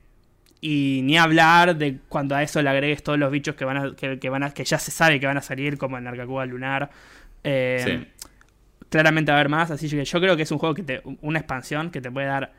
y 0.65 1.01
ni 1.03 1.19
hablar 1.19 1.77
de 1.77 1.99
cuando 2.09 2.37
a 2.37 2.43
eso 2.45 2.63
le 2.63 2.71
agregues 2.71 3.03
todos 3.03 3.19
los 3.19 3.33
bichos 3.33 3.57
que 3.57 3.65
van 3.65 3.77
a, 3.77 3.97
que, 3.97 4.29
van 4.29 4.45
a, 4.45 4.55
que 4.55 4.65
ya 4.65 4.79
se 4.79 4.93
sabe 4.93 5.19
que 5.19 5.27
van 5.27 5.37
a 5.37 5.43
salir, 5.43 5.77
como 5.77 5.99
el 5.99 6.05
Narcacuba 6.05 6.47
Lunar. 6.47 6.89
Em, 7.43 8.07
claramente 8.89 9.33
va 9.33 9.39
a 9.39 9.41
haber 9.41 9.51
más, 9.51 9.73
así 9.73 9.91
que 9.91 10.05
yo 10.05 10.21
creo 10.21 10.37
que 10.37 10.45
es 10.45 10.51
un 10.53 10.59
juego 10.59 10.77
que 10.77 10.85
te, 10.85 11.03
una 11.21 11.41
expansión 11.41 11.91
que 11.91 12.01
te 12.01 12.13
puede 12.13 12.29
dar, 12.29 12.53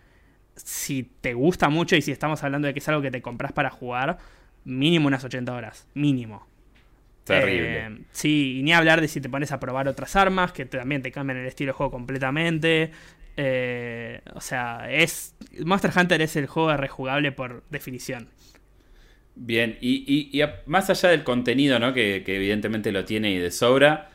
si 0.57 1.09
te 1.21 1.33
gusta 1.33 1.69
mucho 1.69 1.95
y 1.95 2.01
si 2.01 2.11
estamos 2.11 2.43
hablando 2.43 2.67
de 2.67 2.73
que 2.73 2.79
es 2.79 2.89
algo 2.89 3.01
que 3.01 3.09
te 3.09 3.21
compras 3.21 3.53
para 3.53 3.69
jugar, 3.69 4.17
mínimo 4.65 5.07
unas 5.07 5.23
80 5.23 5.53
horas, 5.53 5.87
mínimo. 5.93 6.45
Terrible. 7.23 7.85
Eh, 7.85 7.97
sí, 8.11 8.57
y 8.59 8.63
ni 8.63 8.73
hablar 8.73 8.99
de 8.99 9.07
si 9.07 9.21
te 9.21 9.29
pones 9.29 9.53
a 9.53 9.61
probar 9.61 9.87
otras 9.87 10.17
armas, 10.17 10.51
que 10.51 10.65
también 10.65 11.01
te 11.01 11.11
cambian 11.13 11.39
el 11.39 11.45
estilo 11.45 11.69
de 11.69 11.77
juego 11.77 11.91
completamente. 11.93 12.91
Eh, 13.37 14.21
o 14.33 14.41
sea, 14.41 14.87
es. 14.89 15.35
Monster 15.65 15.91
Hunter 15.95 16.21
es 16.21 16.35
el 16.35 16.47
juego 16.47 16.75
rejugable 16.77 17.31
por 17.31 17.63
definición. 17.69 18.29
Bien, 19.35 19.77
y, 19.81 20.39
más 20.67 20.89
allá 20.89 21.09
del 21.09 21.23
contenido, 21.23 21.79
¿no? 21.79 21.93
Que, 21.93 22.23
evidentemente 22.25 22.91
lo 22.91 23.05
tiene 23.05 23.31
y 23.31 23.39
de 23.39 23.51
sobra. 23.51 24.09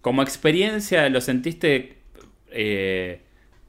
Como 0.00 0.22
experiencia, 0.22 1.08
¿lo 1.08 1.20
sentiste? 1.20 1.98
Eh, 2.52 3.22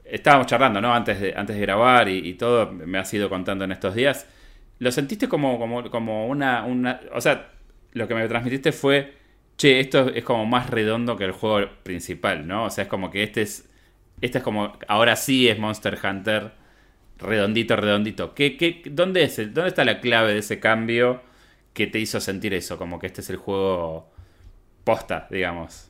estábamos 0.05 0.47
charlando, 0.47 0.81
¿no? 0.81 0.93
Antes 0.93 1.19
de, 1.19 1.33
antes 1.35 1.55
de 1.55 1.61
grabar 1.61 2.07
y, 2.07 2.19
y 2.19 2.33
todo, 2.35 2.71
me 2.71 2.97
has 2.99 3.13
ido 3.13 3.29
contando 3.29 3.65
en 3.65 3.71
estos 3.71 3.95
días. 3.95 4.27
¿Lo 4.81 4.91
sentiste 4.91 5.29
como, 5.29 5.59
como, 5.59 5.91
como 5.91 6.27
una, 6.27 6.65
una... 6.65 7.01
O 7.13 7.21
sea, 7.21 7.51
lo 7.93 8.07
que 8.07 8.15
me 8.15 8.27
transmitiste 8.27 8.71
fue, 8.71 9.13
che, 9.55 9.79
esto 9.79 10.09
es 10.09 10.23
como 10.23 10.47
más 10.47 10.71
redondo 10.71 11.17
que 11.17 11.25
el 11.25 11.33
juego 11.33 11.69
principal, 11.83 12.47
¿no? 12.47 12.65
O 12.65 12.69
sea, 12.71 12.85
es 12.85 12.89
como 12.89 13.11
que 13.11 13.21
este 13.21 13.43
es... 13.43 13.69
Este 14.21 14.37
es 14.37 14.43
como, 14.43 14.77
ahora 14.87 15.15
sí 15.15 15.49
es 15.49 15.57
Monster 15.57 15.97
Hunter, 16.03 16.51
redondito, 17.17 17.75
redondito. 17.75 18.33
¿Qué, 18.33 18.55
qué, 18.57 18.81
dónde, 18.85 19.23
es 19.23 19.37
¿Dónde 19.53 19.67
está 19.67 19.83
la 19.83 19.99
clave 19.99 20.33
de 20.33 20.39
ese 20.39 20.59
cambio 20.59 21.21
que 21.73 21.87
te 21.87 21.99
hizo 21.99 22.19
sentir 22.19 22.53
eso? 22.53 22.77
Como 22.77 22.99
que 22.99 23.07
este 23.07 23.21
es 23.21 23.29
el 23.29 23.37
juego 23.37 24.11
posta, 24.83 25.27
digamos. 25.31 25.89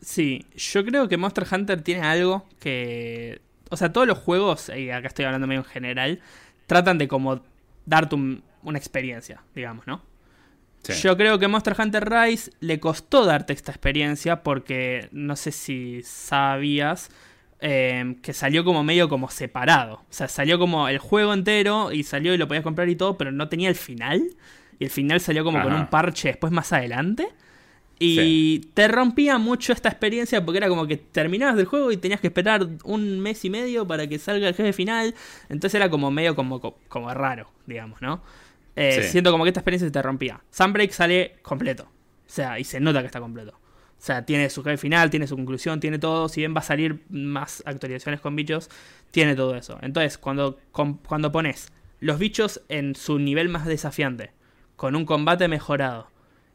Sí, 0.00 0.46
yo 0.56 0.84
creo 0.84 1.08
que 1.08 1.16
Monster 1.16 1.46
Hunter 1.50 1.82
tiene 1.82 2.02
algo 2.02 2.46
que... 2.58 3.40
O 3.70 3.76
sea, 3.76 3.92
todos 3.92 4.06
los 4.06 4.18
juegos, 4.18 4.70
y 4.76 4.90
acá 4.90 5.06
estoy 5.08 5.26
hablando 5.26 5.46
medio 5.46 5.60
en 5.60 5.66
general, 5.66 6.20
tratan 6.66 6.98
de 6.98 7.06
como 7.06 7.40
darte 7.86 8.16
una 8.16 8.78
experiencia, 8.78 9.42
digamos, 9.54 9.86
¿no? 9.86 10.02
Yo 11.02 11.16
creo 11.16 11.38
que 11.38 11.46
Monster 11.46 11.76
Hunter 11.78 12.08
Rise 12.08 12.52
le 12.60 12.80
costó 12.80 13.26
darte 13.26 13.52
esta 13.52 13.70
experiencia 13.70 14.42
porque 14.42 15.08
no 15.12 15.36
sé 15.36 15.52
si 15.52 16.02
sabías 16.02 17.10
em, 17.60 18.14
que 18.16 18.32
salió 18.32 18.64
como 18.64 18.82
medio 18.84 19.08
como 19.08 19.30
separado. 19.30 19.94
O 19.94 20.12
sea, 20.12 20.28
salió 20.28 20.58
como 20.58 20.88
el 20.88 20.98
juego 20.98 21.32
entero 21.34 21.92
y 21.92 22.02
salió 22.02 22.34
y 22.34 22.38
lo 22.38 22.48
podías 22.48 22.64
comprar 22.64 22.88
y 22.88 22.96
todo, 22.96 23.16
pero 23.16 23.32
no 23.32 23.48
tenía 23.48 23.68
el 23.68 23.74
final. 23.74 24.22
Y 24.78 24.84
el 24.84 24.90
final 24.90 25.20
salió 25.20 25.44
como 25.44 25.62
con 25.62 25.72
un 25.72 25.88
parche 25.88 26.28
después 26.28 26.52
más 26.52 26.72
adelante. 26.72 27.28
Y 28.02 28.60
te 28.72 28.88
rompía 28.88 29.36
mucho 29.36 29.74
esta 29.74 29.90
experiencia 29.90 30.42
porque 30.42 30.56
era 30.56 30.68
como 30.68 30.86
que 30.86 30.96
terminabas 30.96 31.56
del 31.56 31.66
juego 31.66 31.92
y 31.92 31.98
tenías 31.98 32.18
que 32.18 32.28
esperar 32.28 32.66
un 32.84 33.20
mes 33.20 33.44
y 33.44 33.50
medio 33.50 33.86
para 33.86 34.06
que 34.06 34.18
salga 34.18 34.48
el 34.48 34.54
jefe 34.54 34.72
final. 34.72 35.14
Entonces 35.50 35.74
era 35.74 35.90
como 35.90 36.10
medio 36.10 36.34
como, 36.34 36.60
como 36.88 37.12
raro, 37.12 37.50
digamos, 37.66 38.00
¿no? 38.00 38.22
Eh, 38.74 39.02
siento 39.02 39.30
como 39.30 39.44
que 39.44 39.48
esta 39.48 39.60
experiencia 39.60 39.86
se 39.86 39.92
te 39.92 40.00
rompía. 40.00 40.40
Sunbreak 40.50 40.92
sale 40.92 41.36
completo. 41.42 41.84
O 41.84 42.32
sea, 42.32 42.58
y 42.58 42.64
se 42.64 42.80
nota 42.80 43.00
que 43.00 43.06
está 43.06 43.20
completo. 43.20 43.60
O 44.00 44.02
sea, 44.02 44.24
tiene 44.24 44.48
su 44.48 44.64
jefe 44.64 44.78
final, 44.78 45.10
tiene 45.10 45.26
su 45.26 45.36
conclusión, 45.36 45.78
tiene 45.78 45.98
todo. 45.98 46.28
Si 46.28 46.40
bien 46.40 46.54
va 46.54 46.60
a 46.60 46.62
salir 46.62 47.02
más 47.10 47.62
actualizaciones 47.66 48.20
con 48.20 48.34
bichos, 48.34 48.70
tiene 49.10 49.36
todo 49.36 49.54
eso. 49.54 49.78
Entonces, 49.82 50.16
cuando, 50.16 50.58
cuando 50.72 51.30
pones 51.30 51.70
los 52.00 52.18
bichos 52.18 52.62
en 52.70 52.94
su 52.94 53.18
nivel 53.18 53.50
más 53.50 53.66
desafiante, 53.66 54.32
con 54.76 54.96
un 54.96 55.04
combate 55.04 55.48
mejorado, 55.48 56.08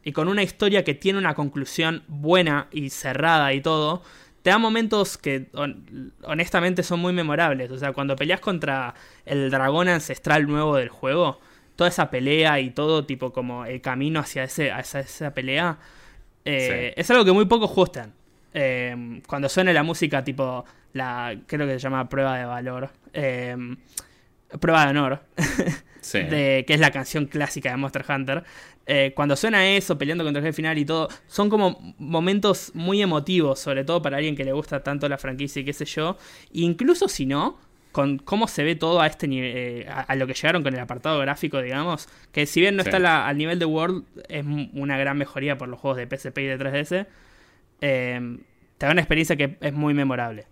y 0.06 0.12
con 0.12 0.28
una 0.28 0.44
historia 0.44 0.84
que 0.84 0.94
tiene 0.94 1.18
una 1.18 1.34
conclusión 1.34 2.04
buena 2.08 2.68
y 2.72 2.92
cerrada 2.92 3.54
y 3.54 3.62
todo, 3.62 4.04
te 4.44 4.52
da 4.52 4.60
momentos 4.60 5.18
que 5.18 5.50
honestamente 6.22 6.84
son 6.84 7.00
muy 7.00 7.12
memorables. 7.12 7.72
O 7.72 7.78
sea, 7.80 7.92
cuando 7.92 8.16
peleas 8.16 8.40
contra 8.40 8.94
el 9.26 9.50
dragón 9.50 9.88
ancestral 9.88 10.48
nuevo 10.48 10.76
del 10.76 10.90
juego, 10.90 11.40
toda 11.76 11.90
esa 11.90 12.12
pelea 12.12 12.60
y 12.60 12.70
todo, 12.70 13.06
tipo 13.06 13.34
como 13.34 13.66
el 13.66 13.82
camino 13.82 14.20
hacia, 14.20 14.44
ese, 14.44 14.72
esa, 14.78 15.34
pelea, 15.34 15.80
eh, 16.46 16.94
es 16.96 17.10
algo 17.12 17.26
que 17.26 17.32
muy 17.32 17.46
pocos 17.46 17.70
juegan. 17.70 18.14
Eh, 18.54 19.22
cuando 19.28 19.50
suena 19.50 19.74
la 19.74 19.84
música 19.84 20.24
tipo 20.24 20.64
la 20.94 21.38
creo 21.46 21.68
que 21.68 21.74
se 21.74 21.80
llama 21.80 22.08
prueba 22.08 22.38
de 22.38 22.46
valor, 22.46 22.90
eh, 23.14 23.56
prueba 24.60 24.86
de 24.86 24.90
honor, 24.92 25.22
Sí. 26.02 26.20
de, 26.20 26.64
que 26.68 26.76
es 26.76 26.80
la 26.80 26.92
canción 26.92 27.26
clásica 27.26 27.72
de 27.72 27.78
Monster 27.78 28.06
Hunter. 28.08 28.44
Eh, 28.86 29.12
cuando 29.16 29.36
suena 29.36 29.68
eso, 29.68 29.98
peleando 29.98 30.24
contra 30.24 30.40
el 30.40 30.46
jefe 30.46 30.58
final 30.58 30.78
y 30.78 30.86
todo, 30.86 31.10
son 31.28 31.50
como 31.50 31.96
momentos 31.98 32.72
muy 32.76 33.02
emotivos, 33.02 33.60
sobre 33.60 33.84
todo 33.84 34.02
para 34.02 34.18
alguien 34.18 34.36
que 34.36 34.44
le 34.46 34.54
gusta 34.54 34.84
tanto 34.84 35.10
la 35.10 35.18
franquicia 35.18 35.62
y 35.62 35.66
qué 35.66 35.74
sé 35.74 35.86
yo. 35.86 36.18
Incluso 36.54 37.08
si 37.10 37.26
no, 37.26 37.58
con 37.96 38.18
cómo 38.18 38.50
se 38.50 38.66
ve 38.66 38.76
todo 38.76 39.00
a 39.00 39.08
este 39.08 39.26
nivel, 39.26 39.88
a, 39.88 40.02
a 40.02 40.16
lo 40.16 40.28
que 40.28 40.34
llegaron 40.34 40.64
con 40.64 40.74
el 40.74 40.80
apartado 40.82 41.18
gráfico, 41.20 41.62
digamos, 41.62 42.10
que 42.34 42.46
si 42.46 42.60
bien 42.60 42.76
no 42.76 42.84
Sí. 42.84 42.90
está 42.90 43.00
la- 43.00 43.26
al 43.26 43.38
nivel 43.38 43.58
de 43.58 43.64
World, 43.64 44.04
es 44.28 44.44
una 44.74 44.98
gran 44.98 45.18
mejoría 45.18 45.58
por 45.58 45.70
los 45.70 45.80
juegos 45.80 45.98
de 45.98 46.06
PSP 46.06 46.40
y 46.44 46.46
de 46.48 46.58
3DS. 46.58 47.06
eh, 47.82 48.38
te 48.78 48.86
da 48.86 48.92
una 48.92 49.00
experiencia 49.02 49.36
que 49.38 49.56
es 49.62 49.72
muy 49.74 49.94
memorable. 49.94 50.46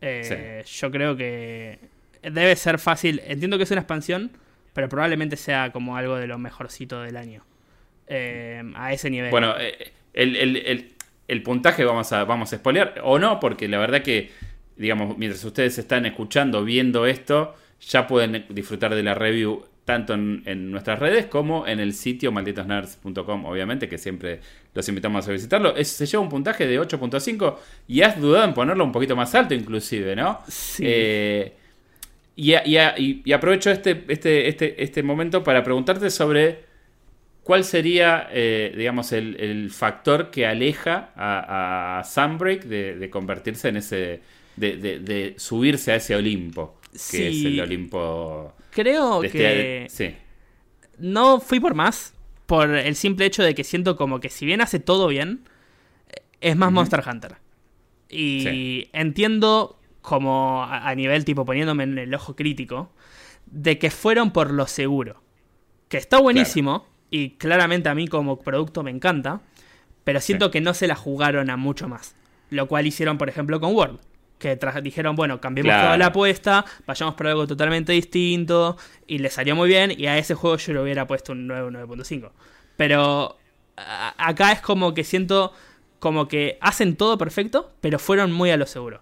Eh, 0.00 0.62
Yo 0.66 0.90
creo 0.90 1.16
que 1.16 1.78
debe 2.22 2.56
ser 2.56 2.78
fácil. 2.78 3.20
Entiendo 3.26 3.58
que 3.58 3.64
es 3.64 3.70
una 3.70 3.80
expansión, 3.82 4.30
pero 4.72 4.88
probablemente 4.88 5.36
sea 5.36 5.72
como 5.72 5.96
algo 5.98 6.16
de 6.16 6.26
lo 6.26 6.38
mejorcito 6.38 7.02
del 7.02 7.16
año. 7.18 7.44
Eh, 8.06 8.62
a 8.74 8.92
ese 8.92 9.10
nivel. 9.10 9.30
Bueno, 9.30 9.54
eh, 9.58 9.92
el, 10.14 10.36
el- 10.36 10.56
el- 10.56 10.92
el 11.28 11.42
puntaje 11.42 11.84
vamos 11.84 12.12
a, 12.12 12.24
vamos 12.24 12.52
a 12.52 12.56
spoilear, 12.56 13.00
o 13.02 13.18
no, 13.18 13.38
porque 13.40 13.68
la 13.68 13.78
verdad 13.78 14.02
que, 14.02 14.30
digamos, 14.76 15.16
mientras 15.18 15.42
ustedes 15.44 15.78
están 15.78 16.06
escuchando, 16.06 16.64
viendo 16.64 17.06
esto, 17.06 17.54
ya 17.80 18.06
pueden 18.06 18.44
disfrutar 18.50 18.94
de 18.94 19.02
la 19.02 19.14
review 19.14 19.64
tanto 19.84 20.14
en, 20.14 20.42
en 20.46 20.72
nuestras 20.72 20.98
redes 20.98 21.26
como 21.26 21.66
en 21.66 21.78
el 21.78 21.92
sitio 21.94 22.32
malditosnerds.com, 22.32 23.44
obviamente, 23.44 23.88
que 23.88 23.98
siempre 23.98 24.40
los 24.74 24.88
invitamos 24.88 25.28
a 25.28 25.32
visitarlo. 25.32 25.76
Es- 25.76 25.88
se 25.88 26.06
lleva 26.06 26.22
un 26.22 26.28
puntaje 26.28 26.66
de 26.66 26.80
8.5 26.80 27.56
y 27.86 28.02
has 28.02 28.20
dudado 28.20 28.44
en 28.44 28.52
ponerlo 28.54 28.82
un 28.84 28.90
poquito 28.92 29.14
más 29.14 29.34
alto 29.36 29.54
inclusive, 29.54 30.16
¿no? 30.16 30.40
Sí. 30.48 30.82
Eh, 30.86 31.52
y, 32.34 32.54
a- 32.54 32.66
y 32.66 32.76
a- 32.76 32.94
y- 32.98 33.32
aprovecho 33.32 33.70
este, 33.70 34.04
este, 34.08 34.48
este, 34.48 34.82
este 34.82 35.02
momento 35.02 35.42
para 35.44 35.62
preguntarte 35.62 36.10
sobre 36.10 36.64
cuál 37.42 37.64
sería, 37.64 38.28
eh, 38.32 38.74
digamos, 38.76 39.12
el, 39.12 39.36
el 39.40 39.70
factor 39.70 40.30
que 40.30 40.46
aleja 40.46 41.10
a, 41.16 42.00
a 42.00 42.04
Sunbreak 42.04 42.64
de, 42.64 42.96
de 42.96 43.10
convertirse 43.10 43.68
en 43.68 43.76
ese, 43.76 44.20
de, 44.56 44.76
de- 44.76 44.98
de 45.00 45.34
subirse 45.38 45.92
a 45.92 45.96
ese 45.96 46.14
Olimpo, 46.16 46.78
que 46.92 46.98
Sí. 46.98 47.22
es 47.26 47.44
el 47.44 47.60
Olimpo 47.60 48.54
creo 48.70 49.20
de 49.22 49.30
que 49.30 49.84
este... 49.84 50.08
Sí, 50.10 50.16
no 50.98 51.40
fui 51.40 51.60
por 51.60 51.74
más. 51.74 52.12
Por 52.46 52.70
el 52.76 52.94
simple 52.94 53.26
hecho 53.26 53.42
de 53.42 53.54
que 53.54 53.64
siento 53.64 53.96
como 53.96 54.20
que 54.20 54.28
si 54.28 54.46
bien 54.46 54.60
hace 54.60 54.78
todo 54.78 55.08
bien, 55.08 55.48
es 56.40 56.56
más. 56.56 56.70
Monster 56.70 57.02
Hunter. 57.06 57.36
Y 58.08 58.40
Sí. 58.42 58.90
entiendo 58.92 59.80
como 60.00 60.62
a, 60.62 60.94
nivel 60.94 61.24
tipo 61.24 61.44
poniéndome 61.44 61.82
en 61.84 61.98
el 61.98 62.14
ojo 62.14 62.36
crítico, 62.36 62.92
de 63.46 63.78
que 63.80 63.90
fueron 63.90 64.30
por 64.30 64.52
lo 64.52 64.68
seguro. 64.68 65.22
Que 65.88 65.96
está 65.96 66.20
buenísimo 66.20 66.86
y 67.10 67.30
claramente 67.30 67.88
a 67.88 67.94
mí 67.96 68.06
como 68.06 68.38
producto 68.38 68.84
me 68.84 68.92
encanta, 68.92 69.40
pero 70.04 70.20
siento 70.20 70.46
Sí. 70.46 70.52
que 70.52 70.60
no 70.60 70.72
se 70.74 70.86
la 70.86 70.94
jugaron 70.94 71.50
a 71.50 71.56
mucho 71.56 71.88
más. 71.88 72.14
Lo 72.50 72.68
cual 72.68 72.86
hicieron, 72.86 73.18
por 73.18 73.28
ejemplo, 73.28 73.58
con 73.58 73.74
World. 73.74 73.98
Que 74.38 74.58
dijeron, 74.82 75.16
bueno, 75.16 75.40
cambiemos 75.40 75.70
Claro. 75.70 75.86
toda 75.86 75.98
la 75.98 76.06
apuesta, 76.06 76.64
vayamos 76.86 77.14
por 77.14 77.26
algo 77.26 77.46
totalmente 77.46 77.92
distinto, 77.92 78.76
y 79.06 79.18
le 79.18 79.30
salió 79.30 79.56
muy 79.56 79.68
bien, 79.68 79.92
y 79.96 80.06
a 80.06 80.18
ese 80.18 80.34
juego 80.34 80.56
yo 80.58 80.72
le 80.74 80.80
hubiera 80.82 81.06
puesto 81.06 81.32
un 81.32 81.46
9, 81.46 81.68
un 81.68 81.74
9.5. 81.74 82.30
Pero 82.76 83.38
acá 83.76 84.52
es 84.52 84.60
como 84.60 84.92
que 84.94 85.04
siento 85.04 85.52
como 85.98 86.28
que 86.28 86.58
hacen 86.60 86.96
todo 86.96 87.16
perfecto, 87.16 87.72
pero 87.80 87.98
fueron 87.98 88.30
muy 88.30 88.50
a 88.50 88.56
lo 88.58 88.66
seguro. 88.66 89.00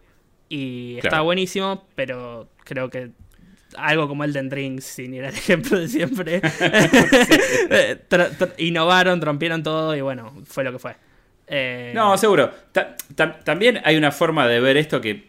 Y 0.48 0.98
está 1.02 1.20
buenísimo, 1.22 1.84
pero 1.96 2.48
creo 2.64 2.88
que 2.90 3.10
algo 3.76 4.06
como 4.06 4.22
Elden 4.22 4.52
Ring, 4.52 4.80
sin 4.80 5.14
ir 5.14 5.24
al 5.24 5.34
ejemplo 5.34 5.80
de 5.80 5.88
siempre, 5.88 6.40
tra- 8.08 8.52
innovaron, 8.58 9.20
rompieron 9.20 9.62
todo 9.64 9.96
y 9.96 10.00
bueno, 10.00 10.32
fue 10.46 10.62
lo 10.64 10.72
que 10.72 10.78
fue. 10.78 10.94
Eh, 11.46 11.92
No, 11.94 12.16
seguro. 12.16 12.50
Ta- 12.72 12.96
ta- 13.14 13.40
también 13.40 13.80
hay 13.84 13.96
una 13.96 14.10
forma 14.12 14.46
de 14.48 14.60
ver 14.60 14.76
esto 14.76 15.00
que, 15.00 15.24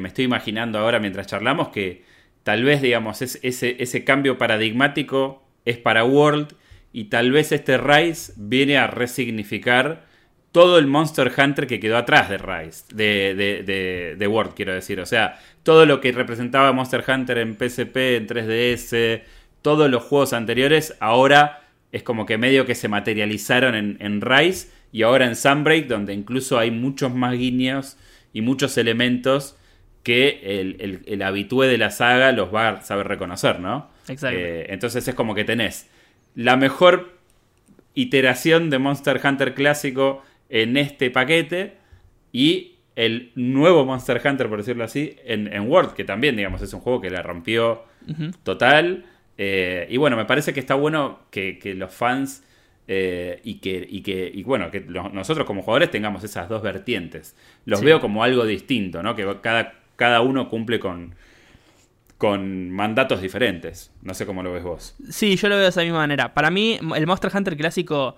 me 0.00 0.08
estoy 0.08 0.24
imaginando 0.24 0.78
ahora 0.78 0.98
mientras 1.00 1.26
charlamos, 1.26 1.68
que 1.68 2.04
tal 2.42 2.64
vez, 2.64 2.80
digamos, 2.82 3.22
es- 3.22 3.38
ese, 3.42 4.04
cambio 4.04 4.38
paradigmático 4.38 5.42
es 5.64 5.76
para 5.78 6.04
World 6.04 6.54
y 6.92 7.04
tal 7.04 7.32
vez 7.32 7.52
este 7.52 7.76
Rise 7.78 8.32
viene 8.36 8.78
a 8.78 8.86
resignificar 8.86 10.06
todo 10.52 10.78
el 10.78 10.86
Monster 10.86 11.30
Hunter 11.36 11.66
que 11.66 11.78
quedó 11.78 11.98
atrás 11.98 12.30
de 12.30 12.38
Rise, 12.38 12.84
de 12.94 14.26
World, 14.28 14.54
quiero 14.54 14.72
decir. 14.72 14.98
O 15.00 15.06
sea, 15.06 15.38
todo 15.62 15.84
lo 15.86 16.00
que 16.00 16.12
representaba 16.12 16.72
Monster 16.72 17.04
Hunter 17.06 17.38
en 17.38 17.54
PSP, 17.58 18.16
en 18.16 18.26
3DS, 18.26 19.22
todos 19.62 19.90
los 19.90 20.02
juegos 20.04 20.32
anteriores, 20.32 20.96
ahora 21.00 21.62
es 21.92 22.02
como 22.02 22.26
que 22.26 22.38
medio 22.38 22.64
que 22.66 22.74
se 22.74 22.88
materializaron 22.88 23.74
en, 23.74 23.96
en 24.00 24.20
Rise 24.20 24.68
y 24.92 25.02
ahora 25.02 25.26
en 25.26 25.36
Sunbreak, 25.36 25.86
donde 25.86 26.14
incluso 26.14 26.58
hay 26.58 26.70
muchos 26.70 27.14
más 27.14 27.32
guiños 27.34 27.96
y 28.32 28.40
muchos 28.40 28.76
elementos 28.78 29.56
que 30.02 30.40
el, 30.42 30.76
el, 30.80 31.02
el 31.06 31.22
habitué 31.22 31.66
de 31.66 31.78
la 31.78 31.90
saga 31.90 32.32
los 32.32 32.54
va 32.54 32.68
a 32.68 32.82
saber 32.82 33.08
reconocer, 33.08 33.60
¿no? 33.60 33.90
Exacto. 34.08 34.36
Eh, 34.38 34.66
entonces 34.70 35.06
es 35.06 35.14
como 35.14 35.34
que 35.34 35.44
tenés 35.44 35.88
la 36.34 36.56
mejor 36.56 37.18
iteración 37.94 38.70
de 38.70 38.78
Monster 38.78 39.20
Hunter 39.22 39.54
clásico 39.54 40.22
en 40.48 40.76
este 40.76 41.10
paquete 41.10 41.74
y 42.32 42.76
el 42.94 43.32
nuevo 43.34 43.84
Monster 43.84 44.20
Hunter, 44.24 44.48
por 44.48 44.58
decirlo 44.58 44.84
así, 44.84 45.16
en, 45.24 45.52
en 45.52 45.68
World, 45.70 45.94
que 45.94 46.04
también, 46.04 46.36
digamos, 46.36 46.62
es 46.62 46.72
un 46.72 46.80
juego 46.80 47.00
que 47.00 47.10
la 47.10 47.22
rompió 47.22 47.84
total. 48.42 49.04
Eh, 49.36 49.86
y 49.90 49.96
bueno, 49.98 50.16
me 50.16 50.24
parece 50.24 50.52
que 50.52 50.60
está 50.60 50.74
bueno 50.74 51.20
que, 51.30 51.58
que 51.58 51.74
los 51.74 51.94
fans 51.94 52.42
eh, 52.90 53.40
y 53.44 53.56
que, 53.60 53.86
y 53.88 54.00
que 54.02 54.30
y 54.34 54.42
bueno, 54.42 54.70
que 54.70 54.80
nosotros 54.80 55.46
como 55.46 55.62
jugadores 55.62 55.90
tengamos 55.90 56.24
esas 56.24 56.48
dos 56.48 56.62
vertientes. 56.62 57.36
Los 57.66 57.80
Sí. 57.80 57.84
veo 57.84 58.00
como 58.00 58.24
algo 58.24 58.44
distinto, 58.46 59.02
¿no? 59.02 59.14
Que 59.14 59.36
cada, 59.42 59.74
cada 59.96 60.22
uno 60.22 60.48
cumple 60.48 60.80
con, 60.80 61.14
con 62.16 62.70
mandatos 62.70 63.20
diferentes. 63.22 63.92
No 64.02 64.14
sé 64.14 64.26
cómo 64.26 64.42
lo 64.42 64.52
ves 64.52 64.64
vos. 64.64 64.96
Sí, 65.10 65.36
yo 65.36 65.48
lo 65.48 65.54
veo 65.56 65.64
de 65.64 65.70
esa 65.70 65.82
misma 65.82 65.98
manera. 65.98 66.34
Para 66.34 66.50
mí, 66.50 66.78
el 66.96 67.06
Monster 67.06 67.30
Hunter 67.34 67.56
clásico 67.56 68.16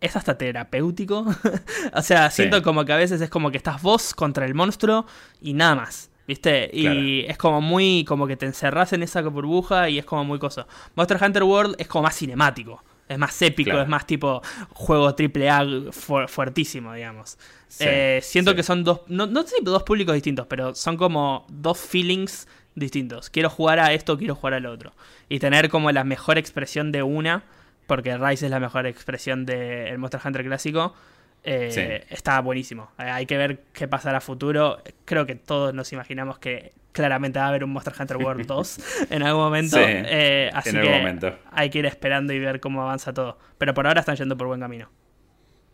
es 0.00 0.14
hasta 0.16 0.36
terapéutico. 0.38 1.24
o 1.94 2.02
sea, 2.02 2.30
Sí. 2.30 2.42
siento 2.42 2.62
como 2.62 2.84
que 2.84 2.92
a 2.92 2.96
veces 2.96 3.20
es 3.20 3.30
como 3.30 3.50
que 3.50 3.56
estás 3.56 3.82
vos 3.82 4.14
contra 4.14 4.46
el 4.46 4.54
monstruo 4.54 5.06
y 5.40 5.54
nada 5.54 5.74
más. 5.76 6.10
¿Viste? 6.26 6.70
Y 6.72 7.20
es 7.26 7.36
como 7.36 7.60
muy. 7.60 8.04
como 8.06 8.26
que 8.26 8.36
te 8.36 8.46
encerrás 8.46 8.92
en 8.94 9.02
esa 9.02 9.20
burbuja 9.22 9.90
y 9.90 9.98
es 9.98 10.06
como 10.06 10.24
muy 10.24 10.38
cosa. 10.38 10.66
Monster 10.94 11.18
Hunter 11.22 11.42
World 11.42 11.74
es 11.78 11.86
como 11.86 12.04
más 12.04 12.16
cinemático. 12.16 12.82
Es 13.08 13.18
más 13.18 13.40
épico, 13.42 13.70
Claro. 13.70 13.82
es 13.82 13.88
más 13.88 14.06
tipo 14.06 14.40
juego 14.70 15.14
triple 15.14 15.50
A 15.50 15.64
fu- 15.92 16.26
fuertísimo, 16.26 16.94
digamos. 16.94 17.38
Sí, 17.68 17.84
Eh, 17.86 18.20
siento 18.22 18.52
sí. 18.52 18.56
que 18.56 18.62
son 18.62 18.82
dos. 18.84 19.00
No, 19.08 19.26
no 19.26 19.42
sé 19.42 19.56
si 19.58 19.64
dos 19.64 19.82
públicos 19.82 20.14
distintos, 20.14 20.46
pero 20.46 20.74
son 20.74 20.96
como 20.96 21.46
dos 21.50 21.78
feelings 21.78 22.48
distintos. 22.74 23.30
Quiero 23.30 23.50
jugar 23.50 23.78
a 23.78 23.92
esto, 23.92 24.16
quiero 24.16 24.34
jugar 24.34 24.54
al 24.54 24.66
otro. 24.66 24.92
Y 25.28 25.38
tener 25.38 25.68
como 25.68 25.92
la 25.92 26.02
mejor 26.04 26.38
expresión 26.38 26.92
de 26.92 27.02
una, 27.02 27.44
porque 27.86 28.16
Rise 28.16 28.46
es 28.46 28.50
la 28.50 28.60
mejor 28.60 28.86
expresión 28.86 29.44
del 29.44 29.98
Monster 29.98 30.20
Hunter 30.24 30.44
clásico. 30.44 30.94
Eh, 31.44 31.70
Sí. 31.70 32.14
Está 32.14 32.40
buenísimo. 32.40 32.90
Eh, 32.98 33.02
hay 33.04 33.26
que 33.26 33.36
ver 33.36 33.64
qué 33.72 33.86
pasará 33.88 34.18
a 34.18 34.20
futuro. 34.20 34.82
Creo 35.04 35.26
que 35.26 35.34
todos 35.36 35.74
nos 35.74 35.92
imaginamos 35.92 36.38
que 36.38 36.72
claramente 36.92 37.38
va 37.38 37.46
a 37.46 37.48
haber 37.48 37.64
un 37.64 37.72
Monster 37.72 37.94
Hunter 37.98 38.16
World 38.16 38.46
2 38.46 38.78
en 39.10 39.22
algún 39.22 39.42
momento. 39.44 39.76
Sí, 39.76 39.82
eh, 39.86 40.50
así 40.54 40.70
en 40.70 40.76
algún 40.76 40.92
que 40.92 40.98
momento. 40.98 41.38
hay 41.52 41.70
que 41.70 41.78
ir 41.80 41.86
esperando 41.86 42.32
y 42.32 42.38
ver 42.38 42.60
cómo 42.60 42.82
avanza 42.82 43.12
todo. 43.12 43.38
Pero 43.58 43.74
por 43.74 43.86
ahora 43.86 44.00
están 44.00 44.16
yendo 44.16 44.36
por 44.36 44.46
buen 44.48 44.60
camino. 44.60 44.90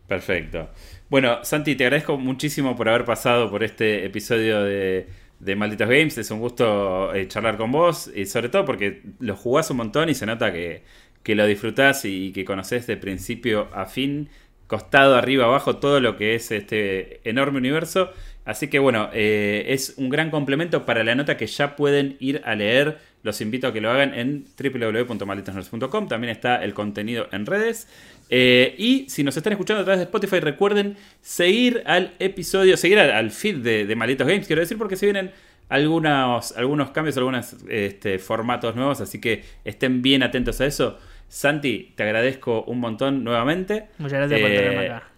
Perfecto. 0.07 0.71
Bueno, 1.09 1.45
Santi, 1.45 1.77
te 1.77 1.85
agradezco 1.85 2.19
muchísimo 2.19 2.75
por 2.77 2.89
haber 2.89 3.05
pasado 3.05 3.49
por 3.49 3.63
este 3.63 4.05
episodio 4.05 4.63
de, 4.65 5.09
de 5.39 5.57
Malditos 5.57 5.89
Games. 5.89 6.19
Es 6.19 6.31
un 6.33 6.41
gusto 6.41 7.15
eh, 7.15 7.29
charlar 7.29 7.57
con 7.57 7.71
vos 7.71 8.11
y 8.13 8.27
sobre 8.27 8.49
todo 8.49 8.65
porque 8.65 9.03
lo 9.21 9.37
jugás 9.37 9.71
un 9.71 9.77
montón 9.77 10.09
y 10.09 10.15
se 10.15 10.27
nota 10.27 10.53
que, 10.53 10.83
que 11.23 11.37
lo 11.37 11.47
disfrutás 11.47 12.05
y 12.05 12.33
que 12.33 12.45
conocés 12.45 12.89
de 12.89 12.97
principio 12.97 13.69
a 13.73 13.87
fin, 13.87 14.31
costado, 14.71 15.17
arriba, 15.17 15.47
abajo, 15.47 15.79
todo 15.79 15.99
lo 15.99 16.17
que 16.17 16.37
es 16.37 16.53
este 16.53 17.21
enorme 17.29 17.59
universo. 17.59 18.13
Así 18.45 18.69
que 18.69 18.79
bueno, 18.79 19.11
eh, 19.13 19.65
es 19.67 19.95
un 19.97 20.11
gran 20.11 20.31
complemento 20.31 20.87
para 20.87 21.03
la 21.03 21.17
nota 21.17 21.37
que 21.37 21.49
ya 21.49 21.75
pueden 21.75 22.17
ir 22.21 22.41
a 22.45 22.55
leer. 22.55 22.99
Los 23.25 23.41
invito 23.41 23.67
a 23.67 23.73
que 23.73 23.81
lo 23.81 23.91
hagan 23.91 24.15
en 24.15 24.45
www.malditosnerds.com. 24.57 26.07
También 26.07 26.31
está 26.31 26.63
el 26.63 26.73
contenido 26.73 27.27
en 27.33 27.47
redes. 27.47 27.89
Eh, 28.29 28.77
y 28.79 29.11
si 29.11 29.25
nos 29.25 29.37
están 29.37 29.55
escuchando 29.55 29.81
a 29.81 29.85
través 29.85 29.99
de 29.99 30.05
Spotify, 30.05 30.39
recuerden 30.39 30.97
seguir 31.21 31.83
al 31.85 32.13
episodio, 32.21 32.77
seguir 32.77 33.01
al, 33.01 33.33
feed 33.33 33.57
de, 33.57 33.87
de 33.87 33.97
Malditos 33.97 34.29
Games, 34.29 34.47
quiero 34.47 34.61
decir, 34.61 34.79
porque 34.79 34.95
se 34.95 35.07
vienen 35.07 35.33
algunos, 35.69 36.53
algunos 36.53 36.93
cambios, 36.93 37.17
algunos 37.17 37.57
este, 37.69 38.21
formatos 38.21 38.77
nuevos, 38.77 39.01
así 39.01 39.21
que 39.21 39.43
estén 39.65 40.01
bien 40.01 40.23
atentos 40.23 40.61
a 40.61 40.67
eso. 40.67 40.97
Santi, 41.31 41.93
te 41.97 42.03
agradezco 42.03 42.65
un 42.65 42.81
montón 42.81 43.23
nuevamente. 43.23 43.89
Muchas 43.99 44.19
gracias 44.19 44.41
por 44.41 44.51
Eh, 44.51 44.57
tenerme 44.57 44.87
acá. 44.87 45.09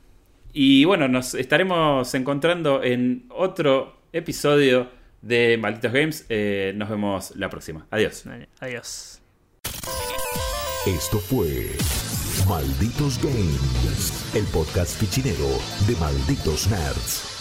Y 0.52 0.84
bueno, 0.84 1.08
nos 1.08 1.34
estaremos 1.34 2.14
encontrando 2.14 2.82
en 2.82 3.24
otro 3.30 4.02
episodio 4.12 4.90
de 5.22 5.56
Malditos 5.56 5.90
Games. 5.92 6.26
Eh, 6.28 6.74
nos 6.76 6.90
vemos 6.90 7.34
la 7.36 7.48
próxima. 7.48 7.86
Adiós. 7.90 8.24
Adiós. 8.60 9.22
Esto 10.86 11.18
fue 11.18 11.70
Malditos 12.46 13.18
Games, 13.22 14.34
el 14.34 14.44
podcast 14.52 15.00
fichinero 15.00 15.48
de 15.86 15.96
Malditos 15.96 16.68
Nerds. 16.68 17.31